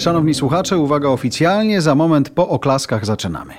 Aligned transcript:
Szanowni 0.00 0.34
słuchacze, 0.34 0.78
uwaga 0.78 1.08
oficjalnie, 1.08 1.80
za 1.80 1.94
moment 1.94 2.30
po 2.30 2.48
oklaskach 2.48 3.06
zaczynamy. 3.06 3.54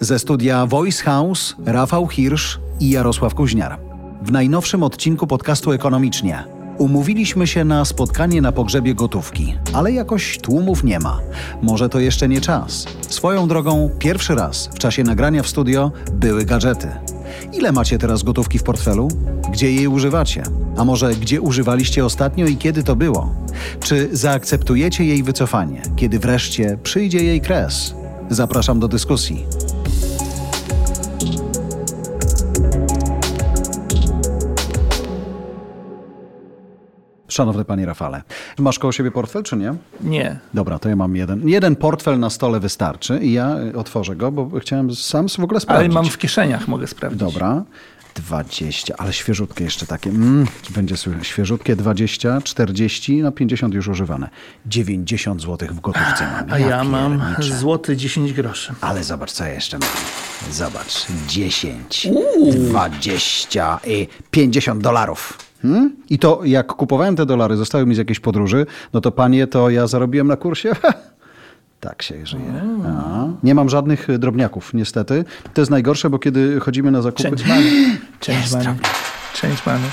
Ze 0.00 0.18
studia 0.18 0.66
Voice 0.66 1.04
House 1.04 1.56
Rafał 1.66 2.08
Hirsch 2.08 2.60
i 2.80 2.90
Jarosław 2.90 3.34
Kuźniar. 3.34 3.78
W 4.22 4.32
najnowszym 4.32 4.82
odcinku 4.82 5.26
podcastu 5.26 5.72
Ekonomicznie 5.72 6.44
umówiliśmy 6.78 7.46
się 7.46 7.64
na 7.64 7.84
spotkanie 7.84 8.40
na 8.40 8.52
pogrzebie 8.52 8.94
gotówki, 8.94 9.54
ale 9.72 9.92
jakoś 9.92 10.38
tłumów 10.38 10.84
nie 10.84 10.98
ma. 10.98 11.20
Może 11.62 11.88
to 11.88 12.00
jeszcze 12.00 12.28
nie 12.28 12.40
czas. 12.40 12.86
Swoją 13.08 13.48
drogą, 13.48 13.90
pierwszy 13.98 14.34
raz 14.34 14.66
w 14.66 14.78
czasie 14.78 15.02
nagrania 15.02 15.42
w 15.42 15.48
studio 15.48 15.92
były 16.12 16.44
gadżety. 16.44 16.88
Ile 17.52 17.72
macie 17.72 17.98
teraz 17.98 18.22
gotówki 18.22 18.58
w 18.58 18.62
portfelu? 18.62 19.08
Gdzie 19.52 19.72
jej 19.72 19.88
używacie? 19.88 20.42
A 20.76 20.84
może 20.84 21.14
gdzie 21.14 21.40
używaliście 21.40 22.04
ostatnio 22.04 22.46
i 22.46 22.56
kiedy 22.56 22.82
to 22.82 22.96
było? 22.96 23.34
Czy 23.80 24.08
zaakceptujecie 24.12 25.04
jej 25.04 25.22
wycofanie, 25.22 25.82
kiedy 25.96 26.18
wreszcie 26.18 26.78
przyjdzie 26.82 27.24
jej 27.24 27.40
kres? 27.40 27.94
Zapraszam 28.30 28.80
do 28.80 28.88
dyskusji. 28.88 29.46
Szanowny 37.36 37.64
panie 37.64 37.86
Rafale, 37.86 38.22
masz 38.58 38.78
koło 38.78 38.92
siebie 38.92 39.10
portfel, 39.10 39.42
czy 39.42 39.56
nie? 39.56 39.74
Nie. 40.00 40.38
Dobra, 40.54 40.78
to 40.78 40.88
ja 40.88 40.96
mam 40.96 41.16
jeden. 41.16 41.48
Jeden 41.48 41.76
portfel 41.76 42.18
na 42.18 42.30
stole 42.30 42.60
wystarczy 42.60 43.18
i 43.22 43.32
ja 43.32 43.56
y, 43.58 43.76
otworzę 43.78 44.16
go, 44.16 44.32
bo 44.32 44.60
chciałem 44.60 44.94
sam 44.94 45.28
w 45.28 45.38
ogóle 45.40 45.56
Ale 45.56 45.60
sprawdzić. 45.60 45.92
mam 45.94 46.04
w 46.06 46.18
kieszeniach, 46.18 46.68
mogę 46.68 46.86
sprawdzić. 46.86 47.20
Dobra. 47.20 47.62
20, 48.14 48.94
ale 48.98 49.12
świeżutkie 49.12 49.64
jeszcze 49.64 49.86
takie. 49.86 50.10
Mm, 50.10 50.46
będzie 50.70 50.96
słychać. 50.96 51.26
Świeżutkie 51.26 51.76
20, 51.76 52.40
40, 52.44 53.22
no 53.22 53.32
50 53.32 53.74
już 53.74 53.88
używane. 53.88 54.28
90 54.66 55.42
zł 55.42 55.68
w 55.72 55.80
gotówce 55.80 56.26
mam. 56.32 56.52
A 56.52 56.58
ja 56.58 56.84
mam 56.84 57.18
pierniczę. 57.20 57.56
złoty 57.58 57.96
10 57.96 58.32
groszy. 58.32 58.74
Ale 58.80 59.04
zobacz, 59.04 59.32
co 59.32 59.44
ja 59.44 59.52
jeszcze 59.54 59.78
mam. 59.78 59.88
Zobacz, 60.50 61.06
10, 61.28 62.08
20 62.52 63.80
i 63.86 64.08
50 64.30 64.82
dolarów. 64.82 65.38
Hmm? 65.62 65.96
I 66.10 66.18
to 66.18 66.40
jak 66.44 66.66
kupowałem 66.66 67.16
te 67.16 67.26
dolary, 67.26 67.56
zostały 67.56 67.86
mi 67.86 67.94
z 67.94 67.98
jakiejś 67.98 68.20
podróży, 68.20 68.66
no 68.92 69.00
to 69.00 69.12
panie, 69.12 69.46
to 69.46 69.70
ja 69.70 69.86
zarobiłem 69.86 70.26
na 70.26 70.36
kursie. 70.36 70.72
Tak 71.80 72.02
się 72.02 72.26
żyje. 72.26 72.62
A, 72.86 73.24
nie 73.42 73.54
mam 73.54 73.68
żadnych 73.68 74.10
y, 74.10 74.18
drobniaków, 74.18 74.74
niestety. 74.74 75.24
To 75.54 75.60
jest 75.60 75.70
najgorsze, 75.70 76.10
bo 76.10 76.18
kiedy 76.18 76.60
chodzimy 76.60 76.90
na 76.90 77.02
zakupy... 77.02 77.22
Change 77.22 77.44
money. 77.46 77.98
Change 78.26 78.50
money. 78.52 78.80
Change 79.34 79.62
money. 79.66 79.90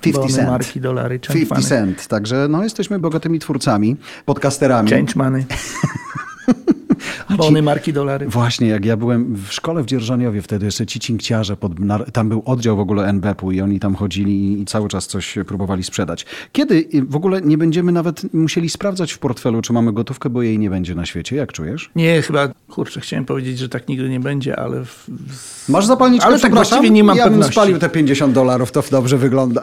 50 0.00 0.14
Bony, 0.26 0.34
cent. 0.34 0.50
marki, 0.50 0.80
dolary. 0.80 1.20
Change 1.26 1.32
50 1.32 1.50
money. 1.50 1.68
cent. 1.68 2.06
Także 2.08 2.46
no, 2.48 2.62
jesteśmy 2.62 2.98
bogatymi 2.98 3.38
twórcami, 3.38 3.96
podcasterami. 4.24 4.90
Change 4.90 5.12
money. 5.16 5.44
Bony, 7.36 7.62
marki, 7.62 7.92
dolary. 7.92 8.26
Właśnie, 8.28 8.68
jak 8.68 8.84
ja 8.84 8.96
byłem 8.96 9.34
w 9.34 9.52
szkole 9.52 9.82
w 9.82 9.86
Dzierżoniowie, 9.86 10.42
wtedy 10.42 10.66
jeszcze 10.66 10.86
ci 10.86 11.00
cinkciarze, 11.00 11.56
pod, 11.56 11.72
tam 12.12 12.28
był 12.28 12.42
oddział 12.44 12.76
w 12.76 12.80
ogóle 12.80 13.06
NBP-u 13.08 13.52
i 13.52 13.60
oni 13.60 13.80
tam 13.80 13.94
chodzili 13.94 14.60
i 14.60 14.64
cały 14.64 14.88
czas 14.88 15.06
coś 15.06 15.34
próbowali 15.46 15.82
sprzedać. 15.82 16.26
Kiedy 16.52 16.74
y, 16.74 17.02
w 17.08 17.16
ogóle 17.16 17.42
nie 17.42 17.58
będziemy 17.58 17.92
nawet 17.92 18.34
musieli 18.34 18.68
sprawdzać 18.68 19.12
w 19.12 19.18
portfelu, 19.18 19.62
czy 19.62 19.72
mamy 19.72 19.92
gotówkę, 19.92 20.30
bo 20.30 20.42
jej 20.42 20.58
nie 20.58 20.70
będzie 20.70 20.94
na 20.94 21.06
świecie. 21.06 21.36
Jak 21.36 21.52
czujesz? 21.52 21.90
Nie, 21.96 22.22
chyba, 22.22 22.48
kurczę, 22.68 23.00
chciałem 23.00 23.24
powiedzieć, 23.24 23.58
że 23.58 23.68
tak 23.68 23.88
nigdy 23.88 24.08
nie 24.08 24.20
będzie, 24.20 24.56
ale 24.58 24.84
w, 24.84 25.06
Masz 25.68 25.86
zapalniczkę, 25.86 26.26
Ale 26.26 26.40
tak 26.40 26.54
właściwie 26.54 26.90
nie 26.90 27.04
mam 27.04 27.16
ja 27.16 27.24
bym 27.24 27.32
pewności. 27.32 27.52
spalił 27.52 27.78
te 27.78 27.88
50 27.88 28.34
dolarów, 28.34 28.72
to 28.72 28.82
dobrze 28.90 29.18
wygląda. 29.18 29.62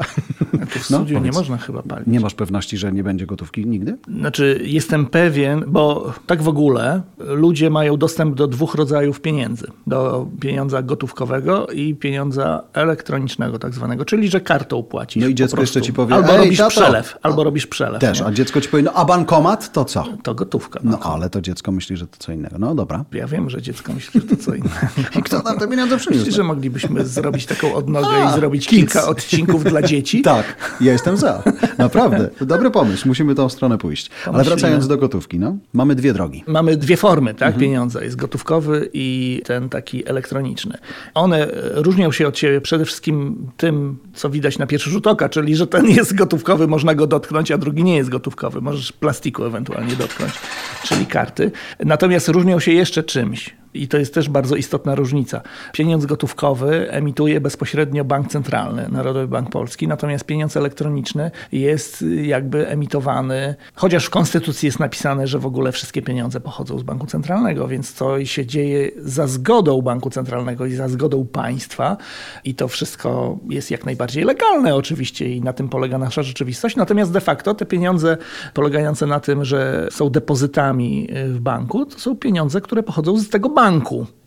w 0.68 0.74
No, 0.90 0.98
studiu 0.98 1.20
nie 1.20 1.32
można 1.32 1.58
chyba 1.58 1.82
palić. 1.84 2.08
Nie 2.08 2.20
masz 2.20 2.34
pewności, 2.34 2.78
że 2.78 2.92
nie 2.92 3.04
będzie 3.04 3.26
gotówki 3.26 3.66
nigdy? 3.66 3.98
Znaczy, 4.20 4.62
jestem 4.64 5.06
pewien, 5.06 5.64
bo 5.68 6.14
tak 6.28 6.42
w 6.42 6.48
ogóle 6.48 7.02
ludzie 7.18 7.63
mają 7.70 7.98
dostęp 7.98 8.36
do 8.36 8.48
dwóch 8.48 8.76
rodzajów 8.76 9.22
pieniędzy. 9.22 9.68
Do 9.88 10.28
pieniądza 10.40 10.82
gotówkowego 10.82 11.68
i 11.68 11.96
pieniądza 11.96 12.64
elektronicznego 12.74 13.60
tak 13.60 13.74
zwanego, 13.74 14.06
czyli 14.06 14.30
że 14.30 14.42
kartą 14.42 14.84
płacisz. 14.84 15.24
No 15.24 15.30
i 15.30 15.36
dziecko 15.36 15.62
jeszcze 15.62 15.82
ci 15.82 15.94
powie, 15.94 16.16
Albo 16.16 16.30
"Ej, 16.32 16.38
robisz 16.38 16.58
tato". 16.58 16.70
przelew, 16.70 17.18
albo 17.22 17.44
robisz 17.44 17.68
przelew. 17.68 18.02
Też, 18.02 18.20
nie? 18.20 18.26
a 18.26 18.32
dziecko 18.32 18.62
ci 18.62 18.70
powie, 18.70 18.84
no 18.84 18.94
a 18.94 19.06
bankomat 19.06 19.72
to 19.72 19.86
co? 19.86 20.04
To 20.24 20.36
gotówka. 20.36 20.80
No 20.84 21.00
ale 21.00 21.30
to 21.30 21.42
dziecko 21.42 21.72
myśli, 21.72 21.98
że 21.98 22.08
to 22.08 22.16
co 22.20 22.32
innego. 22.32 22.56
No 22.60 22.76
dobra. 22.76 23.06
Ja 23.12 23.28
wiem, 23.28 23.50
że 23.50 23.62
dziecko 23.62 23.94
myśli, 23.94 24.22
że 24.22 24.28
to 24.28 24.44
co 24.44 24.54
innego. 24.56 24.76
Kto 25.24 25.42
nam 25.42 25.60
te 25.60 25.68
pieniądze 25.68 25.98
przyniósł? 25.98 26.20
Myślisz, 26.22 26.36
że 26.36 26.44
moglibyśmy 26.44 27.06
zrobić 27.06 27.46
taką 27.46 27.74
odnogę 27.76 28.08
A, 28.08 28.32
i 28.32 28.34
zrobić 28.34 28.68
kids. 28.68 28.94
kilka 28.94 29.08
odcinków 29.08 29.64
dla 29.64 29.82
dzieci? 29.82 30.22
Tak, 30.34 30.56
ja 30.82 30.92
jestem 30.92 31.18
za. 31.18 31.44
Naprawdę. 31.78 32.30
Dobry 32.42 32.72
pomysł. 32.72 33.08
Musimy 33.08 33.36
tą 33.36 33.50
stronę 33.50 33.78
pójść. 33.78 34.10
Ale 34.34 34.44
wracając 34.44 34.88
do 34.88 34.98
gotówki, 34.98 35.40
no. 35.40 35.56
Mamy 35.74 35.96
dwie 35.96 36.14
drogi. 36.14 36.44
Mamy 36.48 36.78
dwie 36.78 36.98
formy 36.98 37.34
Mhm. 37.54 37.62
pieniądza. 37.62 38.04
Jest 38.04 38.16
gotówkowy 38.16 38.90
i 38.94 39.42
ten 39.46 39.70
taki 39.70 40.10
elektroniczny. 40.10 40.78
One 41.14 41.48
e, 41.48 41.52
różnią 41.74 42.12
się 42.12 42.28
od 42.28 42.38
siebie 42.38 42.62
przede 42.62 42.86
wszystkim 42.86 43.48
tym, 43.58 43.98
co 44.14 44.30
widać 44.30 44.58
na 44.58 44.68
pierwszy 44.68 44.90
rzut 44.90 45.08
oka, 45.08 45.30
czyli 45.30 45.56
że 45.56 45.68
ten 45.68 45.90
jest 45.90 46.16
gotówkowy, 46.16 46.68
można 46.68 46.96
go 46.96 47.08
dotknąć, 47.08 47.52
a 47.52 47.58
drugi 47.58 47.84
nie 47.84 47.96
jest 47.96 48.10
gotówkowy. 48.10 48.62
Możesz 48.62 48.92
plastiku 48.92 49.44
ewentualnie 49.44 49.96
dotknąć, 49.96 50.34
czyli 50.84 51.06
karty. 51.06 51.52
Natomiast 51.80 52.28
różnią 52.28 52.60
się 52.60 52.72
jeszcze 52.72 53.04
czymś. 53.04 53.63
I 53.74 53.88
to 53.88 53.98
jest 53.98 54.14
też 54.14 54.30
bardzo 54.30 54.56
istotna 54.56 54.96
różnica. 54.96 55.42
Pieniądz 55.74 56.06
gotówkowy 56.06 56.92
emituje 56.92 57.42
bezpośrednio 57.42 58.06
bank 58.06 58.28
centralny, 58.28 58.90
Narodowy 58.92 59.28
Bank 59.28 59.50
Polski, 59.50 59.88
natomiast 59.88 60.26
pieniądz 60.26 60.58
elektroniczny 60.58 61.32
jest 61.52 62.06
jakby 62.24 62.68
emitowany, 62.68 63.56
chociaż 63.76 64.06
w 64.06 64.10
Konstytucji 64.10 64.66
jest 64.66 64.80
napisane, 64.80 65.28
że 65.28 65.40
w 65.40 65.46
ogóle 65.46 65.72
wszystkie 65.72 66.02
pieniądze 66.02 66.40
pochodzą 66.40 66.80
z 66.80 66.84
Banku 66.84 67.08
Centralnego, 67.08 67.68
więc 67.68 67.94
to 67.94 68.26
się 68.26 68.46
dzieje 68.46 68.92
za 68.98 69.28
zgodą 69.28 69.82
Banku 69.82 70.10
Centralnego 70.10 70.66
i 70.66 70.74
za 70.74 70.88
zgodą 70.88 71.26
państwa 71.26 71.98
i 72.44 72.56
to 72.56 72.68
wszystko 72.68 73.38
jest 73.50 73.72
jak 73.72 73.86
najbardziej 73.86 74.24
legalne 74.24 74.76
oczywiście 74.76 75.30
i 75.30 75.42
na 75.42 75.54
tym 75.54 75.70
polega 75.70 75.98
nasza 75.98 76.24
rzeczywistość. 76.24 76.76
Natomiast 76.76 77.12
de 77.12 77.22
facto 77.22 77.54
te 77.54 77.66
pieniądze 77.66 78.18
polegające 78.54 79.06
na 79.06 79.20
tym, 79.20 79.46
że 79.46 79.88
są 79.92 80.10
depozytami 80.10 81.08
w 81.26 81.40
banku, 81.40 81.86
to 81.86 82.00
są 82.00 82.16
pieniądze, 82.16 82.62
które 82.62 82.84
pochodzą 82.84 83.18
z 83.18 83.30
tego 83.30 83.50
banku 83.50 83.63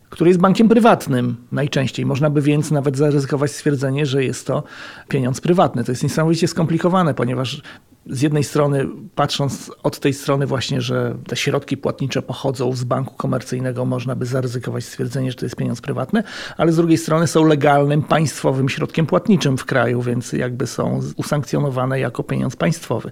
który 0.09 0.29
jest 0.29 0.39
bankiem 0.39 0.69
prywatnym 0.69 1.35
najczęściej. 1.51 2.05
Można 2.05 2.29
by 2.29 2.41
więc 2.41 2.71
nawet 2.71 2.97
zaryzykować 2.97 3.51
stwierdzenie, 3.51 4.05
że 4.05 4.23
jest 4.23 4.47
to 4.47 4.63
pieniądz 5.07 5.41
prywatny. 5.41 5.83
To 5.83 5.91
jest 5.91 6.03
niesamowicie 6.03 6.47
skomplikowane, 6.47 7.13
ponieważ 7.13 7.61
z 8.09 8.21
jednej 8.21 8.43
strony, 8.43 8.87
patrząc 9.15 9.71
od 9.83 9.99
tej 9.99 10.13
strony 10.13 10.47
właśnie, 10.47 10.81
że 10.81 11.15
te 11.27 11.35
środki 11.35 11.77
płatnicze 11.77 12.21
pochodzą 12.21 12.73
z 12.73 12.83
banku 12.83 13.13
komercyjnego, 13.13 13.85
można 13.85 14.15
by 14.15 14.25
zaryzykować 14.25 14.85
stwierdzenie, 14.85 15.31
że 15.31 15.37
to 15.37 15.45
jest 15.45 15.55
pieniądz 15.55 15.81
prywatny, 15.81 16.23
ale 16.57 16.71
z 16.71 16.75
drugiej 16.75 16.97
strony 16.97 17.27
są 17.27 17.45
legalnym 17.45 18.01
państwowym 18.03 18.69
środkiem 18.69 19.05
płatniczym 19.05 19.57
w 19.57 19.65
kraju, 19.65 20.01
więc 20.01 20.33
jakby 20.33 20.67
są 20.67 21.01
usankcjonowane 21.15 21.99
jako 21.99 22.23
pieniądz 22.23 22.55
państwowy. 22.55 23.11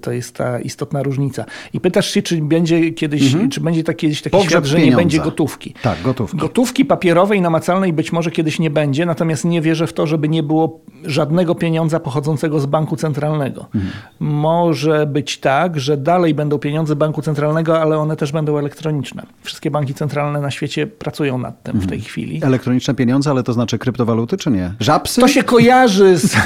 To 0.00 0.12
jest 0.12 0.34
ta 0.34 0.60
istotna 0.60 1.02
różnica. 1.02 1.44
I 1.72 1.80
pytasz 1.80 2.10
się, 2.10 2.22
czy 2.22 2.42
będzie 2.42 2.90
kiedyś, 2.92 3.36
czy 3.50 3.60
będzie 3.60 3.84
tak 3.84 3.96
kiedyś 3.96 4.22
taki 4.22 4.32
Pogrzeb 4.32 4.50
świat, 4.50 4.64
że 4.64 4.76
nie 4.76 4.82
pieniądza. 4.82 5.00
będzie 5.02 5.18
gotówki. 5.18 5.74
Tak, 5.82 6.02
gotówki. 6.02 6.36
Gotówki 6.36 6.84
papierowej, 6.84 7.40
namacalnej 7.40 7.92
być 7.92 8.12
może 8.12 8.30
kiedyś 8.30 8.58
nie 8.58 8.70
będzie, 8.70 9.06
natomiast 9.06 9.44
nie 9.44 9.62
wierzę 9.62 9.86
w 9.86 9.92
to, 9.92 10.06
żeby 10.06 10.28
nie 10.28 10.42
było 10.42 10.80
żadnego 11.04 11.54
pieniądza 11.54 12.00
pochodzącego 12.00 12.60
z 12.60 12.66
banku 12.66 12.96
centralnego. 12.96 13.66
Może 14.28 15.06
być 15.06 15.38
tak, 15.38 15.80
że 15.80 15.96
dalej 15.96 16.34
będą 16.34 16.58
pieniądze 16.58 16.96
banku 16.96 17.22
centralnego, 17.22 17.82
ale 17.82 17.98
one 17.98 18.16
też 18.16 18.32
będą 18.32 18.58
elektroniczne. 18.58 19.22
Wszystkie 19.42 19.70
banki 19.70 19.94
centralne 19.94 20.40
na 20.40 20.50
świecie 20.50 20.86
pracują 20.86 21.38
nad 21.38 21.62
tym 21.62 21.80
w 21.80 21.86
tej 21.86 22.00
chwili. 22.00 22.40
Elektroniczne 22.44 22.94
pieniądze, 22.94 23.30
ale 23.30 23.42
to 23.42 23.52
znaczy 23.52 23.78
kryptowaluty, 23.78 24.36
czy 24.36 24.50
nie? 24.50 24.74
Żabsy? 24.80 25.20
To 25.20 25.28
się 25.28 25.42
kojarzy 25.42 26.18
z... 26.18 26.36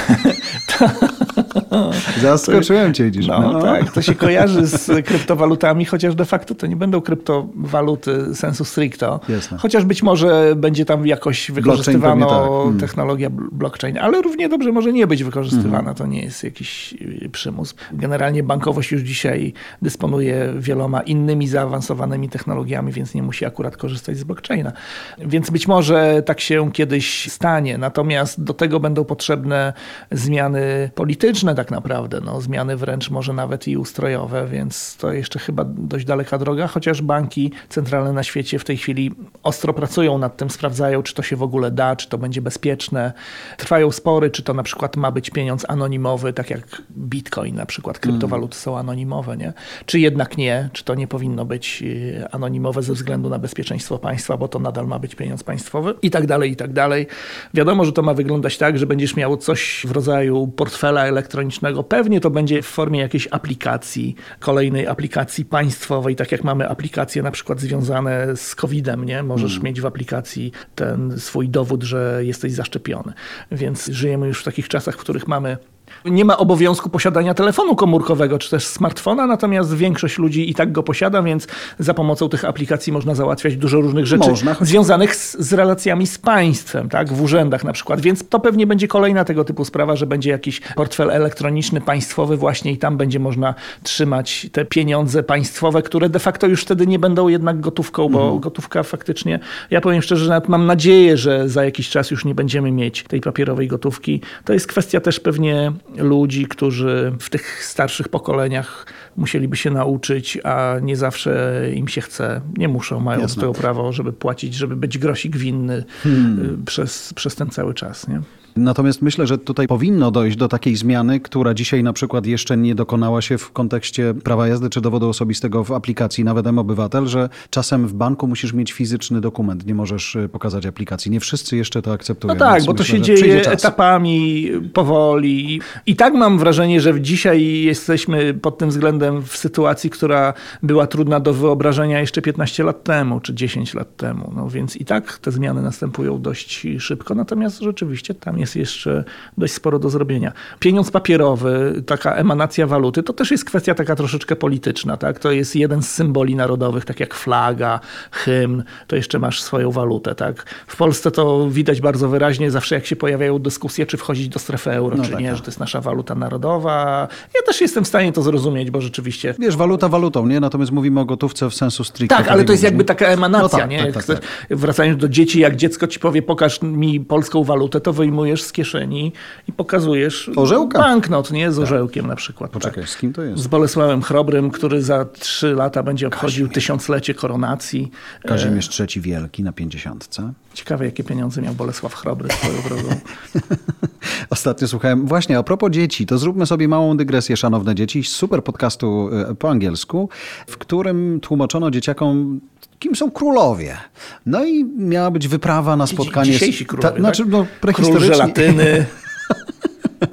Zaskoczyłem 2.21 2.93
cię 2.93 3.11
dziś. 3.11 3.27
No, 3.27 3.61
tak, 3.61 3.91
to 3.91 4.01
się 4.01 4.15
kojarzy 4.15 4.67
z 4.67 5.05
kryptowalutami, 5.05 5.85
chociaż 5.85 6.15
de 6.15 6.25
facto 6.25 6.55
to 6.55 6.67
nie 6.67 6.75
będą 6.75 7.01
kryptowaluty 7.01 8.35
sensu 8.35 8.65
stricto. 8.65 9.19
Jasne. 9.29 9.57
Chociaż 9.57 9.85
być 9.85 10.03
może 10.03 10.53
będzie 10.55 10.85
tam 10.85 11.07
jakoś 11.07 11.51
wykorzystywano 11.51 12.27
pewnie 12.27 12.41
tak. 12.41 12.67
Mm. 12.67 12.79
technologia 12.79 13.29
bl- 13.29 13.47
blockchain, 13.51 13.97
ale 13.97 14.21
równie 14.21 14.49
dobrze 14.49 14.71
może 14.71 14.93
nie 14.93 15.07
być 15.07 15.23
wykorzystywana. 15.23 15.93
To 15.93 16.07
nie 16.07 16.23
jest 16.23 16.43
jakiś 16.43 16.93
y, 16.93 17.29
przymus. 17.29 17.75
Generalnie 17.93 18.43
bankowość 18.43 18.91
już 18.91 19.01
dzisiaj 19.01 19.53
dysponuje 19.81 20.53
wieloma 20.57 21.01
innymi 21.01 21.47
zaawansowanymi 21.47 22.29
technologiami, 22.29 22.91
więc 22.91 23.13
nie 23.13 23.23
musi 23.23 23.45
akurat 23.45 23.77
korzystać 23.77 24.17
z 24.17 24.23
blockchaina. 24.23 24.71
Więc 25.17 25.49
być 25.49 25.67
może 25.67 26.23
tak 26.25 26.39
się 26.39 26.71
kiedyś 26.71 27.31
stanie. 27.31 27.77
Natomiast 27.77 28.43
do 28.43 28.53
tego 28.53 28.79
będą 28.79 29.05
potrzebne 29.05 29.73
zmiany 30.11 30.91
polityczne, 30.95 31.55
tak 31.63 31.71
naprawdę. 31.71 32.21
No, 32.21 32.41
zmiany 32.41 32.77
wręcz 32.77 33.09
może 33.09 33.33
nawet 33.33 33.67
i 33.67 33.77
ustrojowe, 33.77 34.47
więc 34.47 34.97
to 34.97 35.13
jeszcze 35.13 35.39
chyba 35.39 35.65
dość 35.65 36.05
daleka 36.05 36.37
droga, 36.37 36.67
chociaż 36.67 37.01
banki 37.01 37.51
centralne 37.69 38.13
na 38.13 38.23
świecie 38.23 38.59
w 38.59 38.63
tej 38.63 38.77
chwili 38.77 39.11
ostro 39.43 39.73
pracują 39.73 40.17
nad 40.17 40.37
tym, 40.37 40.49
sprawdzają, 40.49 41.03
czy 41.03 41.13
to 41.13 41.23
się 41.23 41.35
w 41.35 41.43
ogóle 41.43 41.71
da, 41.71 41.95
czy 41.95 42.09
to 42.09 42.17
będzie 42.17 42.41
bezpieczne. 42.41 43.13
Trwają 43.57 43.91
spory, 43.91 44.31
czy 44.31 44.43
to 44.43 44.53
na 44.53 44.63
przykład 44.63 44.95
ma 44.95 45.11
być 45.11 45.29
pieniądz 45.29 45.65
anonimowy, 45.69 46.33
tak 46.33 46.49
jak 46.49 46.81
bitcoin 46.97 47.55
na 47.55 47.65
przykład, 47.65 47.99
kryptowaluty 47.99 48.57
są 48.57 48.77
anonimowe, 48.77 49.37
nie? 49.37 49.53
Czy 49.85 49.99
jednak 49.99 50.37
nie, 50.37 50.69
czy 50.73 50.83
to 50.83 50.95
nie 50.95 51.07
powinno 51.07 51.45
być 51.45 51.83
y, 51.85 52.25
anonimowe 52.31 52.83
ze 52.83 52.93
względu 52.93 53.29
na 53.29 53.39
bezpieczeństwo 53.39 53.97
państwa, 53.97 54.37
bo 54.37 54.47
to 54.47 54.59
nadal 54.59 54.87
ma 54.87 54.99
być 54.99 55.15
pieniądz 55.15 55.43
państwowy 55.43 55.93
i 56.01 56.11
tak 56.11 56.27
dalej, 56.27 56.51
i 56.51 56.55
tak 56.55 56.73
dalej. 56.73 57.07
Wiadomo, 57.53 57.85
że 57.85 57.91
to 57.91 58.01
ma 58.01 58.13
wyglądać 58.13 58.57
tak, 58.57 58.77
że 58.77 58.85
będziesz 58.85 59.15
miał 59.15 59.37
coś 59.37 59.85
w 59.87 59.91
rodzaju 59.91 60.47
portfela 60.47 61.05
elektronicznego. 61.05 61.52
Pewnie 61.87 62.19
to 62.19 62.29
będzie 62.29 62.61
w 62.61 62.67
formie 62.67 62.99
jakiejś 62.99 63.27
aplikacji, 63.31 64.15
kolejnej 64.39 64.87
aplikacji 64.87 65.45
państwowej, 65.45 66.15
tak 66.15 66.31
jak 66.31 66.43
mamy 66.43 66.69
aplikacje 66.69 67.23
na 67.23 67.31
przykład 67.31 67.59
związane 67.59 68.35
z 68.35 68.55
COVID-em, 68.55 69.05
nie? 69.05 69.23
Możesz 69.23 69.61
mieć 69.61 69.81
w 69.81 69.85
aplikacji 69.85 70.51
ten 70.75 71.19
swój 71.19 71.49
dowód, 71.49 71.83
że 71.83 72.21
jesteś 72.21 72.51
zaszczepiony. 72.51 73.13
Więc 73.51 73.87
żyjemy 73.87 74.27
już 74.27 74.41
w 74.41 74.43
takich 74.43 74.67
czasach, 74.67 74.95
w 74.95 74.99
których 74.99 75.27
mamy 75.27 75.57
nie 76.05 76.25
ma 76.25 76.37
obowiązku 76.37 76.89
posiadania 76.89 77.33
telefonu 77.33 77.75
komórkowego 77.75 78.39
czy 78.39 78.49
też 78.49 78.65
smartfona, 78.67 79.27
natomiast 79.27 79.75
większość 79.75 80.17
ludzi 80.17 80.49
i 80.49 80.53
tak 80.53 80.71
go 80.71 80.83
posiada, 80.83 81.23
więc 81.23 81.47
za 81.79 81.93
pomocą 81.93 82.29
tych 82.29 82.45
aplikacji 82.45 82.93
można 82.93 83.15
załatwiać 83.15 83.57
dużo 83.57 83.81
różnych 83.81 84.05
rzeczy 84.07 84.29
Można, 84.29 84.53
choć- 84.53 84.67
związanych 84.67 85.15
z, 85.15 85.37
z 85.39 85.53
relacjami 85.53 86.07
z 86.07 86.17
państwem, 86.17 86.89
tak, 86.89 87.13
w 87.13 87.21
urzędach 87.21 87.63
na 87.63 87.73
przykład. 87.73 88.01
Więc 88.01 88.27
to 88.29 88.39
pewnie 88.39 88.67
będzie 88.67 88.87
kolejna 88.87 89.25
tego 89.25 89.43
typu 89.43 89.65
sprawa, 89.65 89.95
że 89.95 90.05
będzie 90.07 90.29
jakiś 90.29 90.61
portfel 90.75 91.11
elektroniczny 91.11 91.81
państwowy 91.81 92.37
właśnie 92.37 92.71
i 92.71 92.77
tam 92.77 92.97
będzie 92.97 93.19
można 93.19 93.55
trzymać 93.83 94.47
te 94.51 94.65
pieniądze 94.65 95.23
państwowe, 95.23 95.81
które 95.81 96.09
de 96.09 96.19
facto 96.19 96.47
już 96.47 96.61
wtedy 96.61 96.87
nie 96.87 96.99
będą 96.99 97.27
jednak 97.27 97.59
gotówką, 97.59 98.09
bo 98.09 98.19
Mhm. 98.21 98.39
gotówka 98.39 98.83
faktycznie, 98.83 99.39
ja 99.71 99.81
powiem 99.81 100.01
szczerze, 100.01 100.23
że 100.23 100.29
nawet 100.29 100.49
mam 100.49 100.65
nadzieję, 100.65 101.17
że 101.17 101.49
za 101.49 101.65
jakiś 101.65 101.89
czas 101.89 102.11
już 102.11 102.25
nie 102.25 102.35
będziemy 102.35 102.71
mieć 102.71 103.03
tej 103.03 103.21
papierowej 103.21 103.67
gotówki. 103.67 104.21
To 104.45 104.53
jest 104.53 104.67
kwestia 104.67 104.99
też 105.01 105.19
pewnie 105.19 105.71
ludzi, 105.97 106.45
którzy 106.45 107.13
w 107.19 107.29
tych 107.29 107.65
starszych 107.65 108.09
pokoleniach 108.09 108.85
musieliby 109.17 109.57
się 109.57 109.71
nauczyć, 109.71 110.37
a 110.43 110.75
nie 110.81 110.95
zawsze 110.95 111.61
im 111.75 111.87
się 111.87 112.01
chce. 112.01 112.41
Nie 112.57 112.67
muszą, 112.67 112.99
mają 112.99 113.17
do 113.19 113.23
Jasne. 113.23 113.41
tego 113.41 113.53
prawo, 113.53 113.91
żeby 113.91 114.13
płacić, 114.13 114.53
żeby 114.53 114.75
być 114.75 114.97
grosik 114.97 115.37
winny 115.37 115.83
Hmm. 116.03 116.59
y, 116.61 116.65
przez, 116.65 117.13
przez 117.13 117.35
ten 117.35 117.49
cały 117.49 117.73
czas. 117.73 118.07
Nie? 118.07 118.21
Natomiast 118.55 119.01
myślę, 119.01 119.27
że 119.27 119.37
tutaj 119.37 119.67
powinno 119.67 120.11
dojść 120.11 120.37
do 120.37 120.47
takiej 120.47 120.75
zmiany, 120.75 121.19
która 121.19 121.53
dzisiaj 121.53 121.83
na 121.83 121.93
przykład 121.93 122.25
jeszcze 122.25 122.57
nie 122.57 122.75
dokonała 122.75 123.21
się 123.21 123.37
w 123.37 123.51
kontekście 123.51 124.13
prawa 124.13 124.47
jazdy 124.47 124.69
czy 124.69 124.81
dowodu 124.81 125.09
osobistego 125.09 125.63
w 125.63 125.71
aplikacji, 125.71 126.23
nawet 126.23 126.47
M-Obywatel, 126.47 127.07
że 127.07 127.29
czasem 127.49 127.87
w 127.87 127.93
banku 127.93 128.27
musisz 128.27 128.53
mieć 128.53 128.71
fizyczny 128.71 129.21
dokument, 129.21 129.65
nie 129.65 129.75
możesz 129.75 130.15
y, 130.15 130.29
pokazać 130.29 130.65
aplikacji. 130.65 131.11
Nie 131.11 131.19
wszyscy 131.19 131.57
jeszcze 131.57 131.81
to 131.81 131.93
akceptują. 131.93 132.33
No 132.33 132.39
tak, 132.39 132.65
bo 132.65 132.73
to 132.73 132.83
myślę, 132.83 132.85
się 132.85 133.03
że 133.03 133.13
przyjdzie 133.13 133.27
dzieje 133.27 133.51
etapami, 133.51 134.51
powoli. 134.73 135.61
I 135.85 135.95
tak 135.95 136.13
mam 136.13 136.39
wrażenie, 136.39 136.81
że 136.81 137.01
dzisiaj 137.01 137.63
jesteśmy 137.63 138.33
pod 138.33 138.57
tym 138.57 138.69
względem 138.69 139.21
w 139.21 139.37
sytuacji, 139.37 139.89
która 139.89 140.33
była 140.63 140.87
trudna 140.87 141.19
do 141.19 141.33
wyobrażenia 141.33 141.99
jeszcze 141.99 142.21
15 142.21 142.63
lat 142.63 142.83
temu, 142.83 143.19
czy 143.19 143.33
10 143.33 143.73
lat 143.73 143.97
temu. 143.97 144.33
No 144.35 144.49
więc 144.49 144.75
i 144.75 144.85
tak 144.85 145.17
te 145.17 145.31
zmiany 145.31 145.61
następują 145.61 146.21
dość 146.21 146.67
szybko, 146.79 147.15
natomiast 147.15 147.59
rzeczywiście 147.59 148.13
tam 148.13 148.37
jest 148.37 148.42
jeszcze 148.55 149.03
dość 149.37 149.53
sporo 149.53 149.79
do 149.79 149.89
zrobienia. 149.89 150.31
Pieniądz 150.59 150.91
papierowy, 150.91 151.83
taka 151.85 152.15
emanacja 152.15 152.67
waluty, 152.67 153.03
to 153.03 153.13
też 153.13 153.31
jest 153.31 153.45
kwestia 153.45 153.75
taka 153.75 153.95
troszeczkę 153.95 154.35
polityczna. 154.35 154.97
Tak? 154.97 155.19
To 155.19 155.31
jest 155.31 155.55
jeden 155.55 155.81
z 155.83 155.89
symboli 155.89 156.35
narodowych, 156.35 156.85
tak 156.85 156.99
jak 156.99 157.13
flaga, 157.13 157.79
hymn, 158.11 158.63
to 158.87 158.95
jeszcze 158.95 159.19
masz 159.19 159.41
swoją 159.41 159.71
walutę. 159.71 160.15
Tak? 160.15 160.45
W 160.67 160.75
Polsce 160.75 161.11
to 161.11 161.49
widać 161.49 161.81
bardzo 161.81 162.09
wyraźnie, 162.09 162.51
zawsze 162.51 162.75
jak 162.75 162.85
się 162.85 162.95
pojawiają 162.95 163.39
dyskusje, 163.39 163.85
czy 163.85 163.97
wchodzić 163.97 164.29
do 164.29 164.39
strefy 164.39 164.71
euro, 164.71 164.97
No 164.97 165.03
czy 165.03 165.11
tak, 165.11 165.19
nie, 165.19 165.27
tak. 165.27 165.35
że 165.35 165.41
to 165.41 165.47
jest 165.47 165.59
nasza 165.59 165.81
waluta 165.81 166.15
narodowa. 166.15 167.07
Ja 167.35 167.41
też 167.45 167.61
jestem 167.61 167.83
w 167.83 167.87
stanie 167.87 168.13
to 168.13 168.21
zrozumieć, 168.21 168.71
bo 168.71 168.81
rzeczywiście 168.81 169.35
Wiesz, 169.39 169.55
waluta 169.55 169.89
walutą, 169.89 170.27
nie? 170.27 170.39
Natomiast 170.39 170.71
mówimy 170.71 170.99
o 170.99 171.05
gotówce 171.05 171.49
w 171.49 171.53
sensu 171.55 171.83
stricte. 171.83 172.15
tak, 172.15 172.27
ale 172.27 172.43
to 172.43 172.51
jest 172.51 172.63
jakby 172.63 172.83
taka 172.83 173.05
emanacja, 173.05 173.43
No 173.43 173.49
tak, 173.59 173.69
nie? 173.69 173.93
tak. 173.93 174.05
Wracając 174.49 175.01
do 175.01 175.09
dzieci, 175.09 175.39
jak 175.39 175.55
dziecko 175.55 175.87
ci 175.87 175.99
powie, 175.99 176.21
pokaż 176.21 176.61
mi 176.61 176.99
polską 176.99 177.43
walutę, 177.43 177.81
to 177.81 177.93
wyjmujesz 178.33 178.43
z 178.43 178.51
kieszeni 178.51 179.11
i 179.47 179.53
pokazujesz 179.53 180.31
Orzełka. 180.35 180.79
banknot, 180.79 181.31
nie? 181.31 181.51
Z 181.51 181.59
orzełkiem 181.59 182.07
na 182.07 182.15
przykład. 182.15 182.51
Poczekaj, 182.51 182.83
tak. 182.83 182.89
z 182.89 182.97
kim 182.97 183.13
to 183.13 183.21
jest? 183.21 183.43
Z 183.43 183.47
Bolesławem 183.47 184.01
Chrobrym, 184.01 184.51
który 184.51 184.81
za 184.81 185.05
trzy 185.05 185.53
lata 185.53 185.83
będzie 185.83 186.07
obchodził 186.07 186.47
tysiąclecie 186.47 187.13
koronacji. 187.13 187.91
Kazimierz 188.25 188.79
III 188.79 189.01
Wielki 189.01 189.43
na 189.43 189.51
pięćdziesiątce. 189.51 190.33
Ciekawe, 190.53 190.85
jakie 190.85 191.03
pieniądze 191.03 191.41
miał 191.41 191.53
Bolesław 191.53 191.93
Chrobry 191.93 192.29
swoją 192.29 192.61
drogą. 192.61 192.95
Ostatnio 194.29 194.67
słuchałem, 194.67 195.07
właśnie 195.07 195.37
a 195.37 195.43
propos 195.43 195.71
dzieci, 195.71 196.05
to 196.05 196.17
zróbmy 196.17 196.45
sobie 196.45 196.67
małą 196.67 196.97
dygresję, 196.97 197.37
szanowne 197.37 197.75
dzieci, 197.75 198.03
super 198.03 198.43
podcastu 198.43 199.09
e, 199.29 199.35
po 199.35 199.49
angielsku, 199.49 200.09
w 200.47 200.57
którym 200.57 201.19
tłumaczono 201.19 201.71
dzieciakom, 201.71 202.39
kim 202.83 202.95
są 202.95 203.11
królowie. 203.11 203.77
No 204.25 204.45
i 204.45 204.65
miała 204.65 205.11
być 205.11 205.27
wyprawa 205.27 205.75
na 205.75 205.87
spotkanie... 205.87 206.31
Dzisiejsi 206.31 206.65
królowie, 206.65 206.95
Ta, 206.95 206.99
znaczy, 206.99 207.23
tak? 207.23 207.31
no, 207.31 207.37
Król 207.37 207.73
prehistorycznie. 207.73 208.15
żelatyny. 208.15 208.85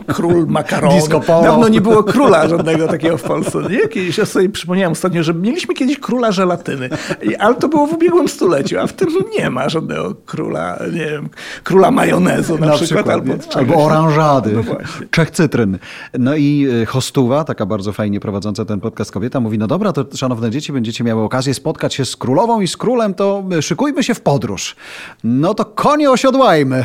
Król 0.07 0.47
makaronu. 0.59 0.95
Disco 0.95 1.21
polo. 1.21 1.43
Dawno 1.43 1.69
nie 1.69 1.81
było 1.81 2.03
króla 2.03 2.49
żadnego 2.49 2.89
takiego 2.89 3.19
w 3.19 3.23
Polsce. 3.23 3.59
Nie? 3.71 3.89
Kiedyś 3.89 4.19
ja 4.19 4.27
sobie 4.27 4.49
przypomniałem 4.49 4.93
ostatnio, 4.93 5.23
że 5.23 5.35
mieliśmy 5.35 5.75
kiedyś 5.75 5.99
króla 5.99 6.33
żelatyny, 6.33 6.89
ale 7.39 7.55
to 7.55 7.69
było 7.69 7.87
w 7.87 7.93
ubiegłym 7.93 8.29
stuleciu, 8.29 8.79
a 8.79 8.87
w 8.87 8.93
tym 8.93 9.09
nie 9.39 9.51
ma 9.51 9.69
żadnego 9.69 10.15
króla, 10.27 10.79
nie 10.93 11.07
wiem, 11.07 11.29
króla 11.65 11.91
majonezu 11.91 12.59
na, 12.59 12.67
Na 12.67 12.73
przykład, 12.73 13.05
przykład, 13.05 13.09
albo, 13.09 13.35
albo 13.55 13.85
oranżady, 13.85 14.53
No. 14.53 14.63
Czech 15.11 15.31
cytryn. 15.31 15.79
No 16.19 16.37
i 16.37 16.69
e, 16.83 16.87
Hostuwa, 16.87 17.45
taka 17.45 17.67
bardzo 17.67 17.93
fajnie 17.93 18.21
prowadząca 18.21 18.65
ten 18.65 18.81
podcast 18.81 19.13
kobieta, 19.13 19.41
mówi, 19.41 19.59
no 19.59 19.67
dobra, 19.67 19.93
to 19.93 20.05
szanowne 20.17 20.51
dzieci, 20.51 20.73
będziecie 20.73 21.05
miały 21.05 21.23
okazję 21.23 21.55
spotkać 21.55 21.95
się 21.95 22.05
z 22.05 22.17
królową 22.17 22.61
i 22.61 22.69
z 22.69 22.77
królem, 22.77 23.15
to 23.15 23.45
e, 23.59 23.63
szykujmy 23.63 24.03
się 24.03 24.15
w 24.15 24.21
podróż. 24.21 24.77
No 25.25 25.55
to 25.55 25.65
konie 25.65 26.11
osiodłajmy. 26.11 26.85